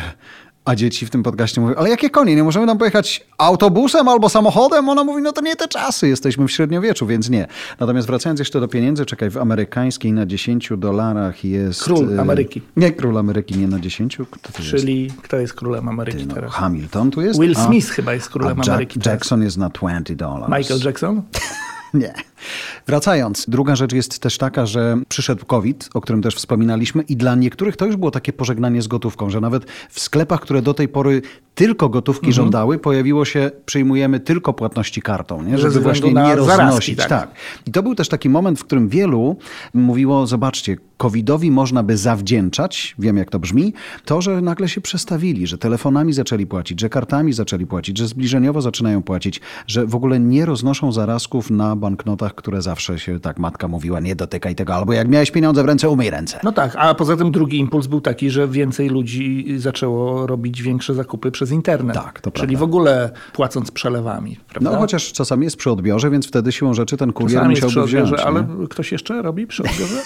A 0.65 0.75
dzieci 0.75 1.05
w 1.05 1.09
tym 1.09 1.23
podcaście 1.23 1.61
mówią, 1.61 1.75
ale 1.75 1.89
jakie 1.89 2.09
konie? 2.09 2.35
Nie 2.35 2.43
możemy 2.43 2.65
nam 2.65 2.77
pojechać 2.77 3.27
autobusem 3.37 4.07
albo 4.07 4.29
samochodem? 4.29 4.89
Ona 4.89 5.03
mówi, 5.03 5.21
no 5.21 5.31
to 5.31 5.41
nie 5.41 5.55
te 5.55 5.67
czasy, 5.67 6.07
jesteśmy 6.07 6.47
w 6.47 6.51
średniowieczu, 6.51 7.07
więc 7.07 7.29
nie. 7.29 7.47
Natomiast 7.79 8.07
wracając 8.07 8.39
jeszcze 8.39 8.59
do 8.59 8.67
pieniędzy, 8.67 9.05
czekaj, 9.05 9.29
w 9.29 9.37
amerykańskiej 9.37 10.13
na 10.13 10.25
10 10.25 10.69
dolarach 10.77 11.45
jest... 11.45 11.83
Król 11.83 12.13
e, 12.17 12.21
Ameryki. 12.21 12.61
Nie, 12.77 12.91
król 12.91 13.17
Ameryki, 13.17 13.57
nie 13.57 13.67
na 13.67 13.79
10. 13.79 14.17
Kto 14.31 14.51
to 14.51 14.63
jest? 14.63 14.75
Czyli 14.75 15.11
kto 15.21 15.37
jest 15.37 15.53
królem 15.53 15.89
Ameryki 15.89 16.25
No, 16.27 16.33
teraz? 16.35 16.51
Hamilton 16.51 17.11
tu 17.11 17.21
jest? 17.21 17.39
Will 17.39 17.53
a- 17.57 17.65
Smith 17.65 17.89
chyba 17.89 18.13
jest 18.13 18.29
królem 18.29 18.59
a 18.59 18.63
Jack- 18.63 18.69
Ameryki. 18.69 18.99
Jackson 19.05 19.43
jest 19.43 19.57
na 19.57 19.69
20 19.69 20.15
dollars. 20.15 20.51
Michael 20.57 20.79
Jackson? 20.85 21.21
Nie. 22.03 22.13
Wracając, 22.87 23.45
druga 23.47 23.75
rzecz 23.75 23.93
jest 23.93 24.19
też 24.19 24.37
taka, 24.37 24.65
że 24.65 24.97
przyszedł 25.09 25.45
COVID, 25.45 25.89
o 25.93 26.01
którym 26.01 26.21
też 26.21 26.35
wspominaliśmy, 26.35 27.03
i 27.03 27.15
dla 27.17 27.35
niektórych 27.35 27.77
to 27.77 27.85
już 27.85 27.95
było 27.95 28.11
takie 28.11 28.33
pożegnanie 28.33 28.81
z 28.81 28.87
gotówką, 28.87 29.29
że 29.29 29.41
nawet 29.41 29.65
w 29.89 29.99
sklepach, 29.99 30.41
które 30.41 30.61
do 30.61 30.73
tej 30.73 30.87
pory 30.87 31.21
tylko 31.55 31.89
gotówki 31.89 32.27
Mhm. 32.27 32.33
żądały, 32.33 32.79
pojawiło 32.79 33.25
się, 33.25 33.51
przyjmujemy 33.65 34.19
tylko 34.19 34.53
płatności 34.53 35.01
kartą, 35.01 35.43
nie? 35.43 35.57
Żeby 35.57 35.79
właśnie 35.79 36.09
nie 36.13 36.13
zarazki, 36.15 36.37
roznosić. 36.37 36.97
tak. 36.97 37.07
tak. 37.07 37.31
I 37.67 37.71
to 37.71 37.83
był 37.83 37.95
też 37.95 38.09
taki 38.09 38.29
moment, 38.29 38.59
w 38.59 38.63
którym 38.63 38.89
wielu 38.89 39.37
mówiło, 39.73 40.27
zobaczcie, 40.27 40.77
COVID-owi 40.97 41.51
można 41.51 41.83
by 41.83 41.97
zawdzięczać, 41.97 42.95
wiem 42.99 43.17
jak 43.17 43.29
to 43.29 43.39
brzmi, 43.39 43.73
to, 44.05 44.21
że 44.21 44.41
nagle 44.41 44.69
się 44.69 44.81
przestawili, 44.81 45.47
że 45.47 45.57
telefonami 45.57 46.13
zaczęli 46.13 46.45
płacić, 46.45 46.81
że 46.81 46.89
kartami 46.89 47.33
zaczęli 47.33 47.65
płacić, 47.65 47.97
że 47.97 48.07
zbliżeniowo 48.07 48.61
zaczynają 48.61 49.03
płacić, 49.03 49.41
że 49.67 49.85
w 49.85 49.95
ogóle 49.95 50.19
nie 50.19 50.45
roznoszą 50.45 50.91
zarazków 50.91 51.49
na 51.51 51.75
banknotach, 51.89 52.35
które 52.35 52.61
zawsze 52.61 52.99
się 52.99 53.19
tak 53.19 53.39
matka 53.39 53.67
mówiła, 53.67 53.99
nie 53.99 54.15
dotykaj 54.15 54.55
tego, 54.55 54.75
albo 54.75 54.93
jak 54.93 55.07
miałeś 55.07 55.31
pieniądze 55.31 55.63
w 55.63 55.65
ręce, 55.65 55.89
umyj 55.89 56.09
ręce. 56.09 56.39
No 56.43 56.51
tak, 56.51 56.75
a 56.77 56.95
poza 56.95 57.17
tym 57.17 57.31
drugi 57.31 57.57
impuls 57.59 57.87
był 57.87 58.01
taki, 58.01 58.29
że 58.29 58.47
więcej 58.47 58.89
ludzi 58.89 59.45
zaczęło 59.57 60.27
robić 60.27 60.61
większe 60.61 60.93
zakupy 60.93 61.31
przez 61.31 61.51
internet. 61.51 61.95
Tak, 61.95 62.21
to 62.21 62.31
Czyli 62.31 62.47
prawda. 62.47 62.59
w 62.59 62.63
ogóle 62.63 63.09
płacąc 63.33 63.71
przelewami. 63.71 64.37
Prawda? 64.49 64.71
No 64.71 64.77
chociaż 64.77 65.13
czasami 65.13 65.43
jest 65.43 65.57
przy 65.57 65.71
odbiorze, 65.71 66.09
więc 66.09 66.27
wtedy 66.27 66.51
siłą 66.51 66.73
rzeczy 66.73 66.97
ten 66.97 67.13
kurier 67.13 67.33
Czasami 67.39 67.55
jest 67.55 67.63
musiałby 67.65 67.87
przy 67.87 67.97
odbiorze, 67.97 68.15
wziąć. 68.15 68.27
ale 68.27 68.43
nie? 68.61 68.67
ktoś 68.67 68.91
jeszcze 68.91 69.21
robi 69.21 69.47
przy 69.47 69.63
odbiorze? 69.63 70.01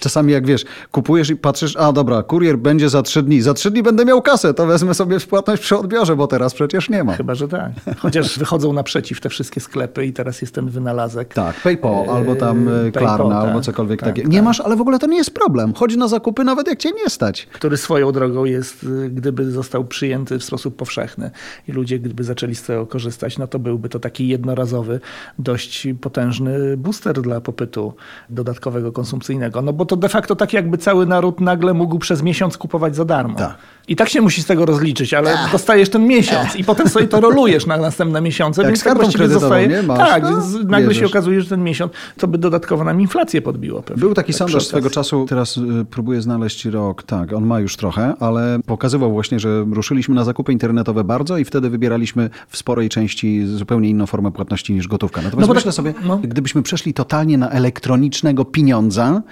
Czasami 0.00 0.32
jak 0.32 0.46
wiesz, 0.46 0.64
kupujesz 0.90 1.30
i 1.30 1.36
patrzysz, 1.36 1.76
a 1.76 1.92
dobra, 1.92 2.22
kurier 2.22 2.58
będzie 2.58 2.88
za 2.88 3.02
trzy 3.02 3.22
dni. 3.22 3.42
Za 3.42 3.54
trzy 3.54 3.70
dni 3.70 3.82
będę 3.82 4.04
miał 4.04 4.22
kasę, 4.22 4.54
to 4.54 4.66
wezmę 4.66 4.94
sobie 4.94 5.20
płatność 5.20 5.62
przy 5.62 5.76
odbiorze, 5.76 6.16
bo 6.16 6.26
teraz 6.26 6.54
przecież 6.54 6.90
nie 6.90 7.04
ma. 7.04 7.12
Chyba, 7.12 7.34
że 7.34 7.48
tak. 7.48 7.72
Chociaż 7.98 8.38
wychodzą 8.38 8.72
naprzeciw 8.72 9.20
te 9.20 9.28
wszystkie 9.28 9.60
sklepy 9.60 10.06
i 10.06 10.12
teraz 10.12 10.40
jest 10.40 10.54
ten 10.54 10.68
wynalazek. 10.68 11.34
Tak, 11.34 11.60
PayPal 11.60 12.10
albo 12.10 12.36
tam 12.36 12.68
e, 12.68 12.92
Klarna, 12.92 13.40
tak, 13.40 13.48
albo 13.48 13.60
cokolwiek 13.60 14.00
tak, 14.00 14.08
takiego. 14.08 14.28
tak. 14.28 14.32
Nie 14.32 14.42
masz, 14.42 14.60
ale 14.60 14.76
w 14.76 14.80
ogóle 14.80 14.98
to 14.98 15.06
nie 15.06 15.16
jest 15.16 15.34
problem. 15.34 15.74
Chodź 15.74 15.96
na 15.96 16.08
zakupy 16.08 16.44
nawet 16.44 16.68
jak 16.68 16.78
cię 16.78 16.90
nie 16.92 17.10
stać. 17.10 17.46
który 17.52 17.76
swoją 17.76 18.12
drogą 18.12 18.44
jest, 18.44 18.84
y, 18.84 19.10
gdyby 19.10 19.50
został 19.50 19.84
przyjęty 19.84 20.38
w 20.38 20.44
sposób 20.44 20.76
powszechny 20.76 21.30
i 21.68 21.72
ludzie 21.72 21.98
gdyby 21.98 22.24
zaczęli 22.24 22.54
z 22.54 22.62
tego 22.62 22.86
korzystać, 22.86 23.38
no 23.38 23.46
to 23.46 23.58
byłby 23.58 23.88
to 23.88 23.98
taki 24.00 24.28
jednorazowy, 24.28 25.00
dość 25.38 25.88
potężny 26.00 26.76
booster 26.76 27.22
dla 27.22 27.40
popytu 27.40 27.94
dodatkowego 28.30 28.92
konsumpcyjnego. 28.92 29.59
No 29.62 29.72
bo 29.72 29.86
to 29.86 29.96
de 29.96 30.08
facto 30.08 30.36
tak 30.36 30.52
jakby 30.52 30.78
cały 30.78 31.06
naród 31.06 31.40
nagle 31.40 31.74
mógł 31.74 31.98
przez 31.98 32.22
miesiąc 32.22 32.58
kupować 32.58 32.96
za 32.96 33.04
darmo. 33.04 33.38
Tak. 33.38 33.54
I 33.88 33.96
tak 33.96 34.08
się 34.08 34.20
musi 34.20 34.42
z 34.42 34.46
tego 34.46 34.66
rozliczyć, 34.66 35.14
ale 35.14 35.38
dostajesz 35.52 35.90
ten 35.90 36.06
miesiąc 36.06 36.56
i 36.56 36.64
potem 36.64 36.88
sobie 36.88 37.08
to 37.08 37.20
rolujesz 37.30 37.66
na 37.66 37.76
następne 37.76 38.20
miesiące, 38.20 38.62
Jak 38.62 38.70
więc 38.70 38.84
tak 38.84 38.96
właściwie 38.96 39.28
zostaje. 39.28 39.68
nie? 39.68 39.82
Masz, 39.82 39.98
tak, 39.98 40.22
no, 40.22 40.28
więc 40.30 40.54
nagle 40.54 40.80
się 40.80 40.86
bierzesz. 41.00 41.10
okazuje, 41.10 41.40
że 41.40 41.48
ten 41.48 41.62
miesiąc 41.64 41.92
to 42.18 42.28
by 42.28 42.38
dodatkowo 42.38 42.84
nam 42.84 43.00
inflację 43.00 43.42
podbiło 43.42 43.82
pewnie. 43.82 44.00
Był 44.00 44.14
taki 44.14 44.32
Tak 44.32 44.38
sondaż 44.38 44.66
swego 44.66 44.90
czasu, 44.90 45.26
teraz 45.28 45.56
y, 45.56 45.60
próbuję 45.90 46.22
znaleźć 46.22 46.64
rok, 46.64 47.02
tak, 47.02 47.32
on 47.32 47.46
ma 47.46 47.60
już 47.60 47.76
trochę, 47.76 48.14
ale 48.20 48.58
pokazywał 48.66 49.12
właśnie, 49.12 49.40
że 49.40 49.64
ruszyliśmy 49.72 50.14
na 50.14 50.24
zakupy 50.24 50.52
internetowe 50.52 51.04
bardzo 51.04 51.38
i 51.38 51.44
wtedy 51.44 51.70
wybieraliśmy 51.70 52.30
w 52.48 52.56
sporej 52.56 52.88
części 52.88 53.46
zupełnie 53.46 53.88
inną 53.88 54.06
formę 54.06 54.32
płatności 54.32 54.72
niż 54.74 54.88
gotówka. 54.88 55.22
Natomiast 55.22 55.48
No 55.48 55.54
myślę 55.54 55.68
tak- 55.68 55.74
sobie, 55.76 55.94
no. 56.04 56.18
gdybyśmy 56.22 56.62
przeszli 56.62 56.94
totalnie 56.94 57.38
na 57.38 57.50
elektronicznego 57.50 58.44
pieniądza, 58.44 59.22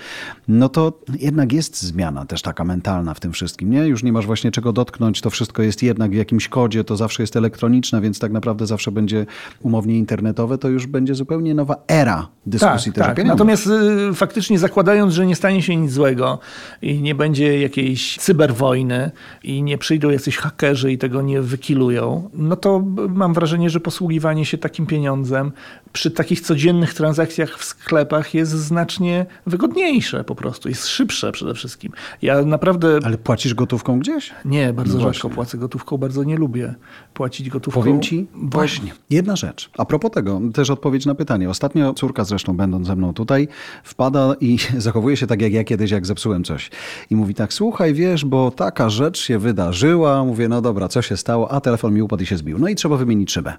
no 0.49 0.69
to 0.69 0.93
jednak 1.21 1.53
jest 1.53 1.83
zmiana 1.83 2.27
też 2.27 2.43
taka 2.43 2.65
mentalna 2.65 3.15
w 3.15 3.21
tym 3.21 3.33
wszystkim, 3.33 3.71
nie? 3.71 3.87
Już 3.87 4.03
nie 4.03 4.13
masz 4.13 4.27
właśnie 4.27 4.51
czego 4.51 4.73
dotknąć, 4.73 5.21
to 5.21 5.31
wszystko 5.31 5.63
jest 5.63 5.83
jednak 5.83 6.11
w 6.11 6.15
jakimś 6.15 6.49
kodzie, 6.49 6.85
to 6.85 6.97
zawsze 6.97 7.23
jest 7.23 7.37
elektroniczne, 7.37 8.01
więc 8.01 8.19
tak 8.19 8.33
naprawdę 8.33 8.67
zawsze 8.67 8.93
będzie 8.93 9.27
umownie 9.61 9.99
internetowe, 9.99 10.59
to 10.59 10.69
już 10.69 10.87
będzie 10.87 11.15
zupełnie 11.15 11.55
nowa 11.55 11.77
era 11.89 12.29
dyskusji 12.47 12.93
też 12.93 13.05
o 13.05 13.07
tak. 13.07 13.25
Natomiast 13.25 13.67
y, 14.11 14.15
faktycznie 14.15 14.59
zakładając, 14.59 15.15
że 15.15 15.27
nie 15.27 15.37
stanie 15.37 15.63
się 15.63 15.77
nic 15.77 15.93
złego 15.93 16.39
i 16.83 17.03
nie 17.03 17.15
będzie 17.15 17.61
jakiejś 17.61 18.17
cyberwojny 18.17 19.11
i 19.43 19.63
nie 19.63 19.79
przyjdą 19.79 20.11
jacyś 20.11 20.37
hakerzy 20.37 20.93
i 20.93 20.99
tego 20.99 21.23
nie 21.23 21.43
wykilują, 21.43 22.31
no 22.35 22.57
to 22.57 22.85
mam 23.09 23.35
wrażenie, 23.35 23.71
że 23.71 23.81
posługiwanie 23.81 24.45
się 24.45 24.59
takim 24.59 24.87
pieniądzem 24.87 25.53
przy 25.93 26.11
takich 26.11 26.41
codziennych 26.41 26.95
transakcjach 26.95 27.59
w 27.59 27.65
sklepach 27.65 28.35
jest 28.35 28.53
znacznie 28.53 29.27
wygodniejsze 29.47 30.08
po 30.27 30.35
prostu, 30.35 30.69
jest 30.69 30.87
szybsze 30.87 31.33
przede 31.33 31.55
wszystkim. 31.55 31.93
Ja 32.23 32.43
naprawdę 32.43 32.99
Ale 33.05 33.19
płacisz 33.19 33.55
gotówką 33.55 33.99
gdzieś? 34.01 34.31
nie, 34.45 34.73
bardzo 34.73 34.95
No 34.95 35.01
rzadko 35.01 35.11
właśnie. 35.29 35.31
płacę 35.31 35.59
gotówką, 35.59 35.97
bardzo 35.99 36.25
nie 36.25 36.37
lubię 36.37 36.75
płacić 37.15 37.51
gotówką. 37.51 37.81
Powiem 37.81 38.01
ci, 38.03 38.27
bo- 38.35 38.59
właśnie, 38.59 38.93
jedna 39.11 39.37
rzecz. 39.37 39.71
A 39.79 39.85
propos 39.85 40.11
tego, 40.11 40.41
też 40.55 40.71
odpowiedź 40.71 41.07
na 41.07 41.15
pytanie. 41.15 41.51
Ostatnio 41.51 41.95
córka 41.95 42.25
zresztą, 42.25 42.57
będąc 42.57 42.87
ze 42.87 42.97
mną 42.97 43.13
tutaj, 43.15 43.49
wpada 43.85 44.35
i 44.41 44.59
zachowuje 44.79 45.17
się 45.17 45.27
tak 45.27 45.43
jak 45.43 45.53
ja 45.53 45.65
kiedyś, 45.65 45.91
jak 45.91 46.07
zepsułem 46.07 46.45
coś. 46.45 46.71
I 47.11 47.17
mówi 47.17 47.35
tak, 47.35 47.53
słuchaj, 47.53 47.95
wiesz, 47.95 48.25
bo 48.25 48.51
taka 48.51 48.91
rzecz 48.91 49.19
się 49.21 49.39
wydarzyła. 49.39 50.25
Mówię, 50.25 50.49
no 50.49 50.63
dobra, 50.63 50.89
co 50.89 51.03
się 51.03 51.17
stało? 51.17 51.53
A 51.53 51.61
telefon 51.61 51.95
mi 51.95 52.03
upadł 52.03 52.23
i 52.23 52.27
się 52.27 52.37
zbił. 52.37 52.59
No 52.59 52.69
i 52.69 52.75
trzeba 52.75 52.97
wymienić 52.97 53.33
szybę. 53.33 53.53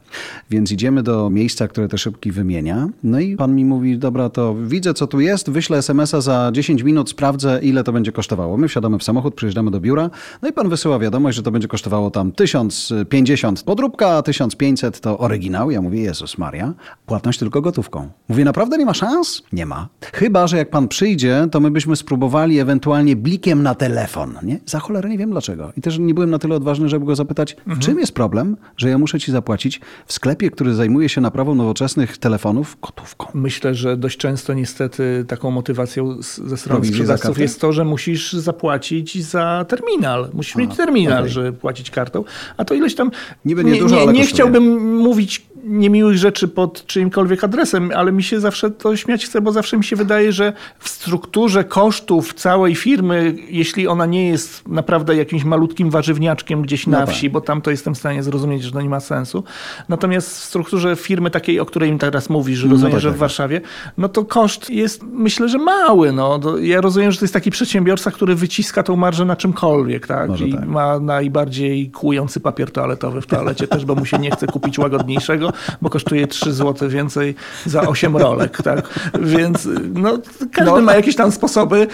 Więc 0.50 0.72
idziemy 0.72 1.04
do 1.04 1.30
miejsca, 1.30 1.68
które 1.68 1.88
te 1.88 1.98
szybki 1.98 2.32
wymienia. 2.32 2.88
No 3.04 3.20
i 3.20 3.36
pan 3.36 3.56
mi 3.56 3.66
mówi, 3.66 3.98
dobra, 3.98 4.30
to 4.30 4.56
widzę, 4.56 4.94
co 4.94 5.08
tu 5.08 5.20
jest, 5.20 5.50
wyślę 5.50 5.78
SMS-a 5.78 6.22
za 6.22 6.39
10 6.52 6.84
minut, 6.84 7.10
sprawdzę, 7.10 7.60
ile 7.64 7.84
to 7.84 7.92
będzie 7.92 8.12
kosztowało. 8.12 8.58
My 8.58 8.68
wsiadamy 8.68 9.00
w 9.00 9.04
samochód, 9.04 9.36
przyjeżdżamy 9.36 9.72
do 9.72 9.80
biura, 9.80 10.10
no 10.42 10.50
i 10.50 10.54
pan 10.54 10.70
wysyła 10.70 11.00
wiadomość, 11.00 11.36
że 11.36 11.44
to 11.44 11.52
będzie 11.52 11.68
kosztowało 11.68 12.12
tam 12.12 12.32
1050 12.32 13.64
podróbka, 13.64 14.08
a 14.08 14.22
1500 14.22 15.00
to 15.00 15.18
oryginał. 15.18 15.72
Ja 15.72 15.82
mówię, 15.82 16.02
Jezus 16.02 16.38
Maria, 16.38 16.74
płatność 17.06 17.40
tylko 17.40 17.62
gotówką. 17.62 18.10
Mówię, 18.30 18.46
naprawdę 18.46 18.78
nie 18.78 18.86
ma 18.86 18.94
szans? 18.94 19.44
Nie 19.54 19.66
ma. 19.66 19.88
Chyba, 20.14 20.48
że 20.48 20.58
jak 20.58 20.70
pan 20.70 20.88
przyjdzie, 20.88 21.48
to 21.52 21.60
my 21.60 21.72
byśmy 21.72 21.96
spróbowali 21.96 22.60
ewentualnie 22.60 23.16
blikiem 23.16 23.64
na 23.64 23.76
telefon. 23.76 24.34
Nie? 24.44 24.60
Za 24.66 24.80
cholerę 24.80 25.10
nie 25.10 25.18
wiem 25.18 25.32
dlaczego. 25.32 25.72
I 25.78 25.82
też 25.82 26.00
nie 26.00 26.14
byłem 26.14 26.30
na 26.30 26.40
tyle 26.40 26.56
odważny, 26.56 26.90
żeby 26.90 27.06
go 27.06 27.16
zapytać, 27.16 27.58
w 27.68 27.80
czym 27.80 28.00
jest 28.00 28.12
problem, 28.12 28.58
że 28.78 28.90
ja 28.90 28.98
muszę 28.98 29.20
ci 29.20 29.32
zapłacić 29.32 29.82
w 30.06 30.14
sklepie, 30.14 30.52
który 30.52 30.74
zajmuje 30.74 31.10
się 31.10 31.22
naprawą 31.22 31.56
nowoczesnych 31.56 32.18
telefonów 32.18 32.78
gotówką. 32.82 33.28
Myślę, 33.34 33.76
że 33.76 33.98
dość 33.98 34.18
często 34.18 34.54
niestety 34.54 35.26
taką 35.28 35.52
motywacją 35.52 36.24
z- 36.30 36.38
ze 36.50 36.58
strony 36.58 36.80
Prowizje 36.82 37.06
za 37.06 37.18
sprzedawców 37.18 37.42
jest 37.42 37.62
to, 37.62 37.74
że 37.74 37.86
musisz 37.86 38.34
zapłacić 38.34 39.24
za 39.26 39.66
terminal. 39.68 40.30
Musisz 40.34 40.56
mieć 40.56 40.76
terminal, 40.76 41.28
żeby 41.30 41.54
płacić 41.54 41.92
kartą. 41.92 42.24
A 42.58 42.66
to 42.66 42.74
ileś 42.74 42.96
tam... 42.96 43.12
Niby 43.46 43.64
nie 43.64 43.72
nie, 43.72 43.80
dużo, 43.80 44.06
nie, 44.06 44.12
nie 44.14 44.26
chciałbym 44.26 44.96
mówić 44.98 45.46
niemiłych 45.64 46.18
rzeczy 46.18 46.48
pod 46.48 46.86
czyimkolwiek 46.86 47.44
adresem, 47.44 47.92
ale 47.96 48.12
mi 48.12 48.24
się 48.24 48.40
zawsze 48.40 48.72
to 48.72 48.96
śmiać 48.96 49.26
chce, 49.26 49.42
bo 49.42 49.52
zawsze 49.52 49.78
mi 49.78 49.84
się 49.84 49.96
wydaje, 49.96 50.32
że 50.32 50.54
w 50.80 50.90
strukturze 50.90 51.64
kosztów 51.64 52.34
całej 52.34 52.76
firmy, 52.76 53.36
jeśli 53.50 53.88
ona 53.88 54.06
nie 54.06 54.30
jest 54.30 54.68
naprawdę 54.68 55.16
jakimś 55.16 55.44
malutkim 55.44 55.90
warzywniaczkiem 55.90 56.62
gdzieś 56.62 56.88
na 56.88 57.00
No 57.00 57.06
tak. 57.06 57.16
wsi, 57.16 57.30
bo 57.30 57.42
tam 57.42 57.62
to 57.62 57.72
jestem 57.72 57.96
w 57.96 57.98
stanie 57.98 58.24
zrozumieć, 58.24 58.64
że 58.64 58.72
to 58.72 58.82
nie 58.82 58.90
ma 58.90 59.00
sensu. 59.00 59.44
Natomiast 59.90 60.30
w 60.30 60.44
strukturze 60.44 60.96
firmy 60.96 61.30
takiej, 61.32 61.60
o 61.60 61.66
której 61.66 61.92
mi 61.92 62.00
teraz 62.00 62.30
mówisz, 62.30 62.60
że 62.60 62.68
No 62.68 62.72
rozumiem, 62.72 62.92
tak, 62.92 63.02
że 63.02 63.10
tak. 63.10 63.16
w 63.18 63.20
Warszawie, 63.20 63.62
no 63.98 64.10
to 64.10 64.26
koszt 64.26 64.70
jest 64.70 65.04
myślę, 65.04 65.50
że 65.50 65.58
mały. 65.58 66.12
No. 66.12 66.40
Ja 66.62 66.82
rozumiem, 66.82 67.12
że 67.12 67.18
to 67.18 67.26
jest 67.26 67.34
taki 67.34 67.52
przedsiębiorca, 67.52 68.12
który 68.12 68.36
wyciska 68.36 68.84
tą 68.84 68.96
marżę 68.96 69.26
na 69.26 69.36
czymkolwiek, 69.36 70.08
tak? 70.08 70.30
Może 70.30 70.48
I 70.48 70.54
tak. 70.54 70.68
ma 70.68 71.00
najbardziej 71.00 71.92
kłujący 71.92 72.40
papier 72.40 72.72
toaletowy 72.72 73.22
w 73.22 73.26
toalecie 73.28 73.68
też, 73.68 73.86
bo 73.86 73.96
mu 73.96 74.06
się 74.06 74.18
nie 74.18 74.32
chce 74.32 74.48
kupić 74.48 74.80
łagodniejszego, 74.80 75.49
bo 75.82 75.90
kosztuje 75.90 76.28
3 76.28 76.54
zł 76.54 76.90
więcej 76.90 77.36
za 77.66 77.82
8 77.82 78.18
rolek, 78.18 78.58
tak? 78.64 79.10
Więc 79.22 79.68
no, 79.94 80.18
każdy 80.52 80.72
No. 80.72 80.82
ma 80.82 80.94
jakieś 80.96 81.16
tam 81.16 81.32
sposoby 81.32 81.88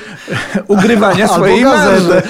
ugrywania 0.67 1.23
Albo 1.23 1.35
swojej 1.35 1.63
marży. 1.63 2.21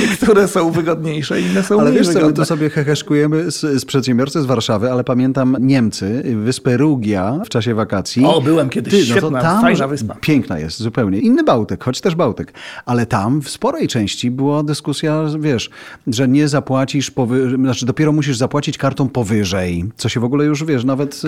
Niektóre 0.00 0.48
są 0.48 0.70
wygodniejsze, 0.70 1.40
inne 1.40 1.62
są 1.62 1.80
Ale 1.80 1.90
mniej 1.90 1.98
wiesz 1.98 2.06
co, 2.08 2.12
wygodne. 2.14 2.36
to 2.36 2.44
sobie 2.44 2.70
heheszkujemy 2.70 3.50
z, 3.50 3.60
z 3.60 3.84
przedsiębiorcy 3.84 4.42
z 4.42 4.46
Warszawy, 4.46 4.90
ale 4.92 5.04
pamiętam 5.04 5.56
Niemcy, 5.60 6.22
wyspę 6.44 6.76
Rugia 6.76 7.40
w 7.44 7.48
czasie 7.48 7.74
wakacji. 7.74 8.24
O, 8.26 8.40
byłem 8.40 8.68
kiedyś. 8.70 9.04
Świetna, 9.08 9.60
fajna 9.60 9.88
wyspa. 9.88 10.14
Piękna 10.20 10.58
jest, 10.58 10.78
zupełnie. 10.82 11.18
Inny 11.18 11.44
Bałtyk, 11.44 11.84
choć 11.84 12.00
też 12.00 12.14
Bałtyk. 12.14 12.52
Ale 12.86 13.06
tam 13.06 13.42
w 13.42 13.48
sporej 13.50 13.88
części 13.88 14.30
była 14.30 14.62
dyskusja, 14.62 15.22
wiesz, 15.40 15.70
że 16.06 16.28
nie 16.28 16.48
zapłacisz, 16.48 17.10
powy... 17.10 17.50
znaczy 17.56 17.86
dopiero 17.86 18.12
musisz 18.12 18.36
zapłacić 18.36 18.78
kartą 18.78 19.08
powyżej, 19.08 19.83
co 19.96 20.08
się 20.08 20.20
w 20.20 20.24
ogóle 20.24 20.44
już, 20.44 20.64
wiesz, 20.64 20.84
nawet 20.84 21.22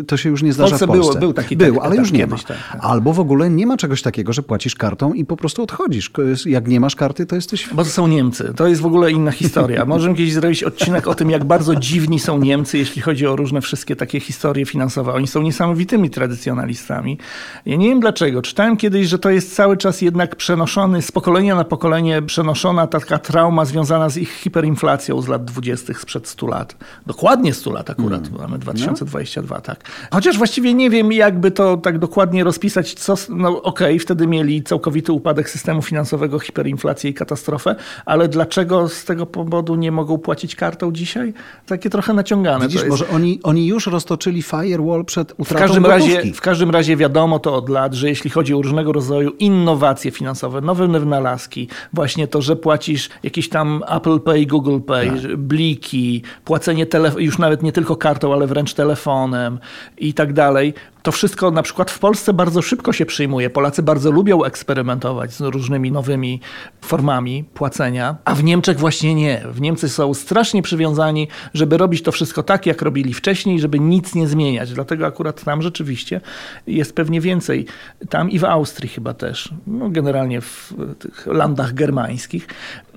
y, 0.00 0.04
to 0.04 0.16
się 0.16 0.28
już 0.30 0.42
nie 0.42 0.52
zdarza 0.52 0.70
Polsce 0.70 0.86
w 0.86 0.88
Polsce. 0.88 1.08
było- 1.08 1.20
był 1.20 1.32
taki 1.32 1.56
Był, 1.56 1.74
tak- 1.74 1.84
ale 1.84 1.96
już 1.96 2.12
nie 2.12 2.26
ma. 2.26 2.36
tak, 2.36 2.46
tak. 2.46 2.78
Albo 2.80 3.12
w 3.12 3.20
ogóle 3.20 3.50
nie 3.50 3.66
ma 3.66 3.76
czegoś 3.76 4.02
takiego, 4.02 4.32
że 4.32 4.42
płacisz 4.42 4.74
kartą 4.74 5.12
i 5.12 5.24
po 5.24 5.36
prostu 5.36 5.62
odchodzisz. 5.62 6.10
Jak 6.46 6.68
nie 6.68 6.80
masz 6.80 6.96
karty, 6.96 7.26
to 7.26 7.34
jesteś... 7.36 7.68
Bo 7.74 7.84
to 7.84 7.90
są 7.90 8.06
Niemcy. 8.06 8.52
To 8.56 8.66
jest 8.68 8.80
w 8.80 8.86
ogóle 8.86 9.12
inna 9.12 9.30
historia. 9.30 9.84
Możemy 9.94 10.14
kiedyś 10.16 10.32
zrobić 10.32 10.62
odcinek 10.64 11.06
o 11.08 11.14
tym, 11.14 11.30
jak 11.30 11.44
bardzo 11.44 11.76
dziwni 11.76 12.18
są 12.20 12.38
Niemcy, 12.38 12.78
jeśli 12.78 13.02
chodzi 13.02 13.26
o 13.26 13.36
różne 13.36 13.60
wszystkie 13.60 13.96
takie 13.96 14.20
historie 14.20 14.66
finansowe. 14.66 15.12
Oni 15.12 15.26
są 15.26 15.42
niesamowitymi 15.42 16.10
tradycjonalistami. 16.10 17.18
Ja 17.66 17.76
nie 17.76 17.88
wiem 17.88 18.00
dlaczego. 18.00 18.42
Czytałem 18.42 18.76
kiedyś, 18.76 19.06
że 19.08 19.18
to 19.18 19.30
jest 19.30 19.54
cały 19.54 19.76
czas 19.76 20.02
jednak 20.02 20.36
przenoszony, 20.36 21.02
z 21.02 21.12
pokolenia 21.12 21.54
na 21.54 21.64
pokolenie 21.64 22.22
przenoszona 22.22 22.86
taka 22.86 23.18
trauma 23.18 23.64
związana 23.64 24.08
z 24.08 24.16
ich 24.16 24.30
hiperinflacją 24.32 25.20
z 25.22 25.28
lat 25.28 25.44
20. 25.44 25.94
sprzed 25.94 26.28
100 26.28 26.46
lat. 26.46 26.76
Dokładnie 27.06 27.54
100 27.54 27.72
lat 27.72 27.90
akurat. 27.92 28.28
bo 28.28 28.38
Mamy 28.38 28.58
2022, 28.58 29.60
tak. 29.60 29.84
Chociaż 30.12 30.38
właściwie 30.38 30.74
nie 30.74 30.90
wiem, 30.90 31.12
jakby 31.12 31.50
to 31.50 31.76
tak 31.76 31.98
dokładnie 31.98 32.44
rozpisać, 32.44 32.94
co... 32.94 33.14
No 33.28 33.62
okej, 33.62 33.98
wtedy 33.98 34.26
mieli 34.26 34.62
całkowity 34.62 35.12
upadek 35.12 35.50
systemu 35.50 35.82
finansowego, 35.82 36.38
hiperinflację 36.38 37.10
i 37.10 37.14
katastrofę, 37.14 37.76
ale 38.06 38.28
dlaczego 38.28 38.88
z 38.88 39.04
tego 39.04 39.26
powodu 39.26 39.74
nie 39.74 39.92
mogą 39.92 40.18
płacić 40.18 40.56
kartą 40.56 40.92
dzisiaj? 40.92 41.34
Takie 41.66 41.90
trochę 41.90 42.12
naciągane. 42.14 42.64
Widzisz, 42.66 42.80
to 42.80 42.86
jest. 42.86 42.90
może 43.00 43.08
oni, 43.16 43.40
oni 43.42 43.66
już 43.66 43.86
roztoczyli 43.86 44.42
firewall 44.42 45.04
przed 45.04 45.32
W 45.32 45.40
utratą 45.40 45.64
każdym, 45.66 45.82
gotówki. 45.82 46.14
razie, 46.16 46.32
w 46.32 46.40
każdym 46.40 46.70
razie 46.70 46.96
wiadomo 46.96 47.38
to 47.38 47.54
od 47.54 47.68
lat, 47.68 47.94
że 47.94 48.08
jeśli 48.08 48.30
chodzi 48.30 48.54
o 48.54 48.62
różnego 48.62 48.92
rodzaju 48.92 49.30
innowacje 49.30 50.10
finansowe, 50.10 50.60
nowe 50.60 50.88
wynalazki, 50.88 51.68
właśnie 51.92 52.28
to, 52.28 52.42
że 52.42 52.56
płacisz 52.56 53.08
jakieś 53.22 53.48
tam 53.48 53.82
Apple 53.96 54.20
Pay, 54.20 54.46
Google 54.46 54.80
Pay, 54.80 55.06
Tak. 55.10 55.36
bliki, 55.36 56.22
płacenie 56.44 56.86
telef- 56.86 57.20
już 57.20 57.38
nawet 57.38 57.62
nie 57.62 57.72
tylko 57.72 57.81
kartą, 57.96 58.32
ale 58.32 58.46
wręcz 58.46 58.74
telefonem 58.74 59.58
i 59.98 60.14
tak 60.14 60.32
dalej, 60.32 60.74
To 61.02 61.12
wszystko 61.12 61.50
na 61.50 61.62
przykład 61.62 61.90
w 61.90 61.98
Polsce 61.98 62.32
bardzo 62.32 62.62
szybko 62.62 62.92
się 62.92 63.06
przyjmuje. 63.06 63.50
Polacy 63.50 63.82
bardzo 63.82 64.10
lubią 64.10 64.44
eksperymentować 64.44 65.32
z 65.34 65.40
różnymi 65.40 65.92
nowymi 65.92 66.40
formami 66.80 67.44
płacenia, 67.54 68.16
a 68.24 68.34
w 68.34 68.44
Niemczech 68.44 68.78
właśnie 68.78 69.14
nie. 69.14 69.42
W 69.52 69.60
Niemczech 69.60 69.92
są 69.92 70.14
strasznie 70.14 70.62
przywiązani, 70.62 71.28
żeby 71.54 71.78
robić 71.78 72.02
to 72.02 72.12
wszystko 72.12 72.42
tak, 72.42 72.66
jak 72.66 72.82
robili 72.82 73.14
wcześniej, 73.14 73.60
żeby 73.60 73.80
nic 73.80 74.14
nie 74.14 74.28
zmieniać. 74.28 74.72
Dlatego 74.72 75.06
akurat 75.06 75.44
tam 75.44 75.62
rzeczywiście 75.62 76.20
jest 76.66 76.94
pewnie 76.94 77.20
więcej. 77.20 77.66
Tam 78.08 78.30
i 78.30 78.38
w 78.38 78.44
Austrii 78.44 78.88
chyba 78.88 79.14
też. 79.14 79.54
No, 79.66 79.88
generalnie 79.90 80.40
w 80.40 80.74
tych 80.98 81.26
landach 81.26 81.74
germańskich. 81.74 82.48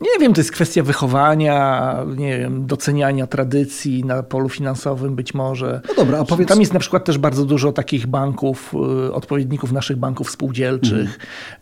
Nie 0.02 0.20
wiem, 0.20 0.34
to 0.34 0.40
jest 0.40 0.52
kwestia 0.52 0.84
wychowania, 0.84 1.96
nie 2.18 2.40
wiem, 2.40 2.68
doceniania 2.68 3.28
tradycji 3.28 4.04
na 4.04 4.24
polu 4.24 4.50
finansowym 4.50 5.16
być 5.16 5.34
może. 5.34 5.82
No 5.88 5.94
dobra, 5.94 6.20
a 6.20 6.26
powiedz... 6.26 6.48
Tam 6.48 6.60
jest 6.60 6.74
na 6.74 6.80
przykład 6.80 7.06
też 7.06 7.18
bardzo 7.18 7.46
dużo 7.46 7.72
takich 7.72 7.95
banków, 8.04 8.74
y, 9.08 9.14
odpowiedników 9.14 9.72
naszych 9.72 9.98
banków 9.98 10.32
spółdzielczych, 10.32 10.94
mm. 10.94 11.10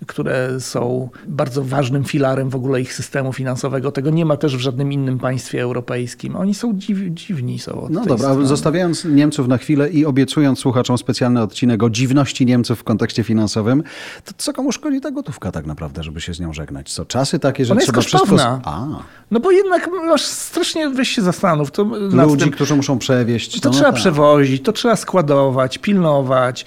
które 0.07 0.59
są 0.59 1.09
bardzo 1.27 1.63
ważnym 1.63 2.03
filarem 2.03 2.49
w 2.49 2.55
ogóle 2.55 2.81
ich 2.81 2.93
systemu 2.93 3.33
finansowego. 3.33 3.91
Tego 3.91 4.09
nie 4.09 4.25
ma 4.25 4.37
też 4.37 4.57
w 4.57 4.59
żadnym 4.59 4.91
innym 4.91 5.19
państwie 5.19 5.61
europejskim. 5.61 6.35
Oni 6.35 6.53
są 6.53 6.73
dziw, 6.73 6.97
dziwni. 7.09 7.59
Są 7.59 7.87
no 7.89 8.05
dobra, 8.05 8.29
strony. 8.29 8.47
zostawiając 8.47 9.05
Niemców 9.05 9.47
na 9.47 9.57
chwilę 9.57 9.89
i 9.89 10.05
obiecując 10.05 10.59
słuchaczom 10.59 10.97
specjalny 10.97 11.41
odcinek 11.41 11.83
o 11.83 11.89
dziwności 11.89 12.45
Niemców 12.45 12.79
w 12.79 12.83
kontekście 12.83 13.23
finansowym, 13.23 13.83
to 14.25 14.33
co 14.37 14.53
komu 14.53 14.71
szkodzi 14.71 15.01
ta 15.01 15.11
gotówka 15.11 15.51
tak 15.51 15.65
naprawdę, 15.65 16.03
żeby 16.03 16.21
się 16.21 16.33
z 16.33 16.39
nią 16.39 16.53
żegnać? 16.53 16.93
Co, 16.93 17.05
czasy 17.05 17.39
takie, 17.39 17.65
że 17.65 17.73
Ona 17.73 17.81
trzeba 17.81 17.99
jest 17.99 18.11
kosztowna. 18.11 18.61
A. 18.63 18.87
No 19.31 19.39
bo 19.39 19.51
jednak 19.51 19.89
masz 20.07 20.21
strasznie, 20.21 20.89
weź 20.89 21.09
się 21.09 21.21
zastanów. 21.21 21.71
To 21.71 21.83
Ludzi, 21.83 22.43
tym, 22.43 22.51
którzy 22.51 22.75
muszą 22.75 22.99
przewieźć. 22.99 23.59
To, 23.61 23.69
no 23.69 23.73
trzeba 23.75 23.91
tak. 23.91 23.95
przewozić, 23.95 24.63
to 24.63 24.71
trzeba 24.71 24.95
składować, 24.95 25.77
pilnować. 25.77 26.22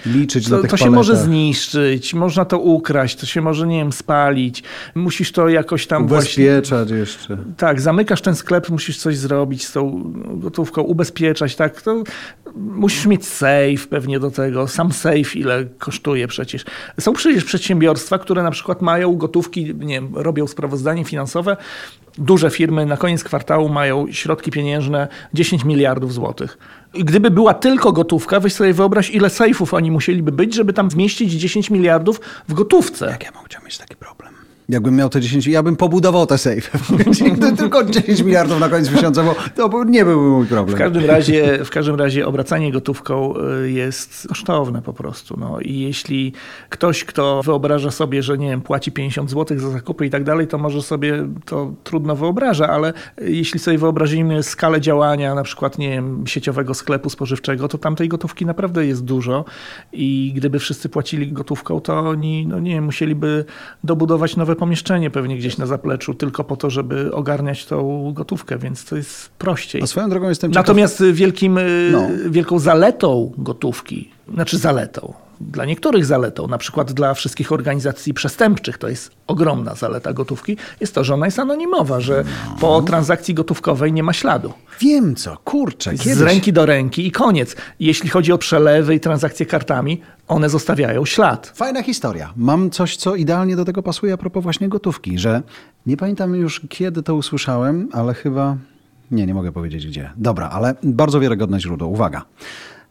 Liczyć 0.07 0.49
to, 0.49 0.57
na 0.57 0.63
tych 0.63 0.71
To 0.71 0.77
się 0.77 0.91
może 0.91 1.17
zniszczyć, 1.17 2.15
można 2.15 2.45
to 2.45 2.59
ukraść, 2.59 3.17
to 3.17 3.27
się 3.27 3.41
może, 3.41 3.67
nie 3.67 3.79
wiem, 3.79 3.93
spalić. 3.93 4.63
Musisz 4.95 5.33
to 5.33 5.49
jakoś 5.49 5.87
tam 5.87 6.05
Ubezpieczać 6.05 6.89
właśnie, 6.89 6.97
jeszcze. 6.97 7.37
Tak, 7.57 7.81
zamykasz 7.81 8.21
ten 8.21 8.35
sklep, 8.35 8.71
musisz 8.71 8.99
coś 8.99 9.17
zrobić 9.17 9.67
z 9.67 9.73
tą 9.73 10.13
gotówką, 10.35 10.83
ubezpieczać, 10.83 11.57
tak. 11.57 11.83
To 11.83 12.03
musisz 12.57 13.07
mieć 13.07 13.27
safe 13.27 13.87
pewnie 13.91 14.21
do 14.21 14.31
tego. 14.31 14.69
Sam 14.69 14.93
safe 14.93 15.39
ile 15.39 15.65
kosztuje 15.79 16.29
przecież. 16.29 16.65
Są 17.01 17.13
przecież 17.13 17.45
przedsiębiorstwa, 17.45 18.19
które 18.19 18.43
na 18.43 18.51
przykład 18.51 18.83
mają 18.83 19.17
gotówki, 19.17 19.75
nie 19.75 19.95
wiem, 19.95 20.09
robią 20.15 20.47
sprawozdanie 20.47 21.05
finansowe, 21.05 21.57
duże 22.19 22.51
firmy 22.51 22.87
na 22.87 22.97
koniec 22.97 23.25
kwartału 23.25 23.69
mają 23.69 24.13
środki 24.13 24.51
pieniężne 24.51 25.09
10 25.35 25.65
miliardów 25.65 26.13
złotych. 26.13 26.59
I 26.95 27.05
gdyby 27.05 27.31
była 27.31 27.55
tylko 27.55 27.93
gotówka, 27.93 28.41
weź 28.41 28.53
sobie 28.53 28.73
wyobraź, 28.73 29.11
ile 29.11 29.31
sejfów 29.31 29.75
oni 29.75 29.91
musieliby 29.91 30.33
być, 30.33 30.55
żeby 30.55 30.73
tam 30.73 30.91
zmieścić 30.91 31.33
10 31.33 31.71
miliardów 31.71 32.21
w 32.49 32.55
gotówce. 32.55 33.07
Jak 33.07 33.25
ja 33.25 33.31
mogę 33.31 33.65
mieć 33.65 33.79
taki 33.79 33.97
problem? 33.97 34.16
Jakbym 34.69 34.97
miał 34.97 35.09
te 35.09 35.21
10, 35.21 35.47
ja 35.47 35.63
bym 35.63 35.77
pobudował 35.77 36.27
te 36.27 36.39
safe. 36.39 36.79
Tylko 37.57 37.85
10 37.85 38.21
miliardów 38.21 38.61
na 38.61 38.69
koniec 38.69 38.93
miesiąca, 38.93 39.23
bo 39.23 39.35
to 39.55 39.85
nie 39.85 40.05
byłby 40.05 40.29
mój 40.29 40.47
problem. 40.47 40.77
W 40.77 40.79
każdym 40.79 41.05
razie, 41.05 41.65
w 41.65 41.71
każdym 41.71 41.95
razie 41.95 42.27
obracanie 42.27 42.73
gotówką 42.73 43.35
y, 43.65 43.71
jest 43.71 44.27
kosztowne 44.29 44.83
po 44.83 44.93
prostu. 44.93 45.37
No. 45.41 45.61
I 45.61 45.79
jeśli 45.79 46.33
ktoś, 46.69 47.05
kto 47.05 47.43
wyobraża 47.43 47.91
sobie, 47.91 48.23
że 48.23 48.39
nie 48.39 48.49
wiem, 48.49 48.61
płaci 48.61 48.93
50 48.93 49.31
zł 49.31 49.59
za 49.59 49.71
zakupy 49.71 50.07
i 50.07 50.11
tak 50.11 50.25
dalej, 50.25 50.47
to 50.47 50.59
może 50.59 50.83
sobie 50.83 51.29
to 51.45 51.73
trudno 51.85 52.17
wyobraża, 52.17 52.69
ale 52.69 52.93
jeśli 53.21 53.61
sobie 53.61 53.79
wyobrazimy 53.79 54.43
skalę 54.43 54.81
działania 54.81 55.35
na 55.35 55.43
przykład, 55.43 55.79
nie 55.79 55.91
wiem, 55.91 56.25
sieciowego 56.27 56.75
sklepu 56.75 57.11
spożywczego, 57.11 57.69
to 57.69 57.79
tam 57.79 57.97
tej 57.97 58.09
gotówki 58.09 58.47
naprawdę 58.47 58.87
jest 58.87 59.05
dużo 59.05 59.45
i 59.93 60.33
gdyby 60.37 60.59
wszyscy 60.59 60.89
płacili 60.89 61.33
gotówką, 61.33 61.81
to 61.81 61.99
oni, 61.99 62.47
no 62.47 62.61
nie 62.61 62.71
wiem, 62.71 62.85
musieliby 62.85 63.45
dobudować 63.85 64.37
nowe 64.37 64.56
pomieszczenie 64.57 65.11
pewnie 65.11 65.37
gdzieś 65.37 65.59
na 65.59 65.67
zapleczu, 65.67 66.15
tylko 66.15 66.45
po 66.45 66.57
to, 66.57 66.71
żeby 66.71 67.13
ogarniać 67.13 67.67
tą 67.67 68.13
gotówkę, 68.13 68.59
więc 68.59 68.85
to 68.85 68.97
jest 68.97 69.29
prościej. 69.29 69.83
A 69.83 69.87
swoją 69.87 70.11
drogą 70.11 70.29
jestem 70.29 70.51
ciekaw... 70.51 70.67
Natomiast 70.67 71.05
wielkim, 71.13 71.59
y, 71.59 71.89
no. 71.93 72.09
wielką 72.31 72.59
zaletą 72.59 73.33
gotówki, 73.39 74.11
znaczy 74.35 74.59
zaletą, 74.59 75.15
dla 75.41 75.65
niektórych 75.65 76.05
zaletą, 76.05 76.49
na 76.49 76.59
przykład 76.59 76.93
dla 76.93 77.15
wszystkich 77.15 77.53
organizacji 77.53 78.15
przestępczych, 78.15 78.79
to 78.79 78.89
jest 78.89 79.11
ogromna 79.27 79.75
zaleta 79.75 80.13
gotówki, 80.13 80.57
jest 80.81 80.95
to, 80.95 81.05
że 81.05 81.15
ona 81.15 81.27
jest 81.27 81.39
anonimowa, 81.39 82.01
że 82.01 82.25
no. 82.47 82.57
po 82.61 82.83
transakcji 82.83 83.35
gotówkowej 83.35 83.93
nie 83.93 84.03
ma 84.03 84.13
śladu. 84.13 84.53
Wiem 84.81 85.17
co, 85.17 85.37
kurczę. 85.37 85.91
Kiedyś... 85.91 86.15
Z 86.15 86.21
ręki 86.21 86.53
do 86.53 86.67
ręki 86.67 87.07
i 87.07 87.13
koniec. 87.13 87.57
Jeśli 87.81 88.11
chodzi 88.11 88.33
o 88.33 88.39
przelewy 88.39 88.95
i 88.95 89.01
transakcje 89.01 89.47
kartami, 89.47 90.01
one 90.29 90.49
zostawiają 90.49 91.05
ślad. 91.05 91.53
Fajna 91.55 91.83
historia. 91.83 92.33
Mam 92.37 92.71
coś, 92.71 92.97
co 92.97 93.15
idealnie 93.15 93.57
do 93.57 93.65
tego 93.65 93.83
pasuje 93.83 94.13
a 94.13 94.17
propos 94.17 94.43
właśnie 94.43 94.69
gotówki, 94.69 95.19
że 95.19 95.43
nie 95.87 95.97
pamiętam 95.97 96.35
już 96.35 96.63
kiedy 96.69 97.03
to 97.03 97.15
usłyszałem, 97.15 97.89
ale 97.93 98.15
chyba... 98.15 98.57
Nie, 99.11 99.27
nie 99.27 99.35
mogę 99.35 99.53
powiedzieć 99.53 99.87
gdzie. 99.87 100.11
Dobra, 100.17 100.51
ale 100.51 100.75
bardzo 100.83 101.21
wiarygodne 101.21 101.61
źródło. 101.61 101.89
Uwaga. 101.89 102.23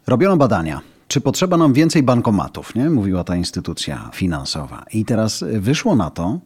Robiono 0.08 0.38
badania 0.38 0.82
czy 1.08 1.22
potrzeba 1.22 1.58
nam 1.58 1.74
więcej 1.74 2.04
bankomatów, 2.04 2.76
nie? 2.76 2.90
mówiła 2.90 3.24
ta 3.24 3.36
instytucja 3.36 4.10
finansowa. 4.14 4.86
I 4.94 5.06
teraz 5.06 5.44
wyszło 5.60 5.96
na 5.96 6.10
to, 6.10 6.40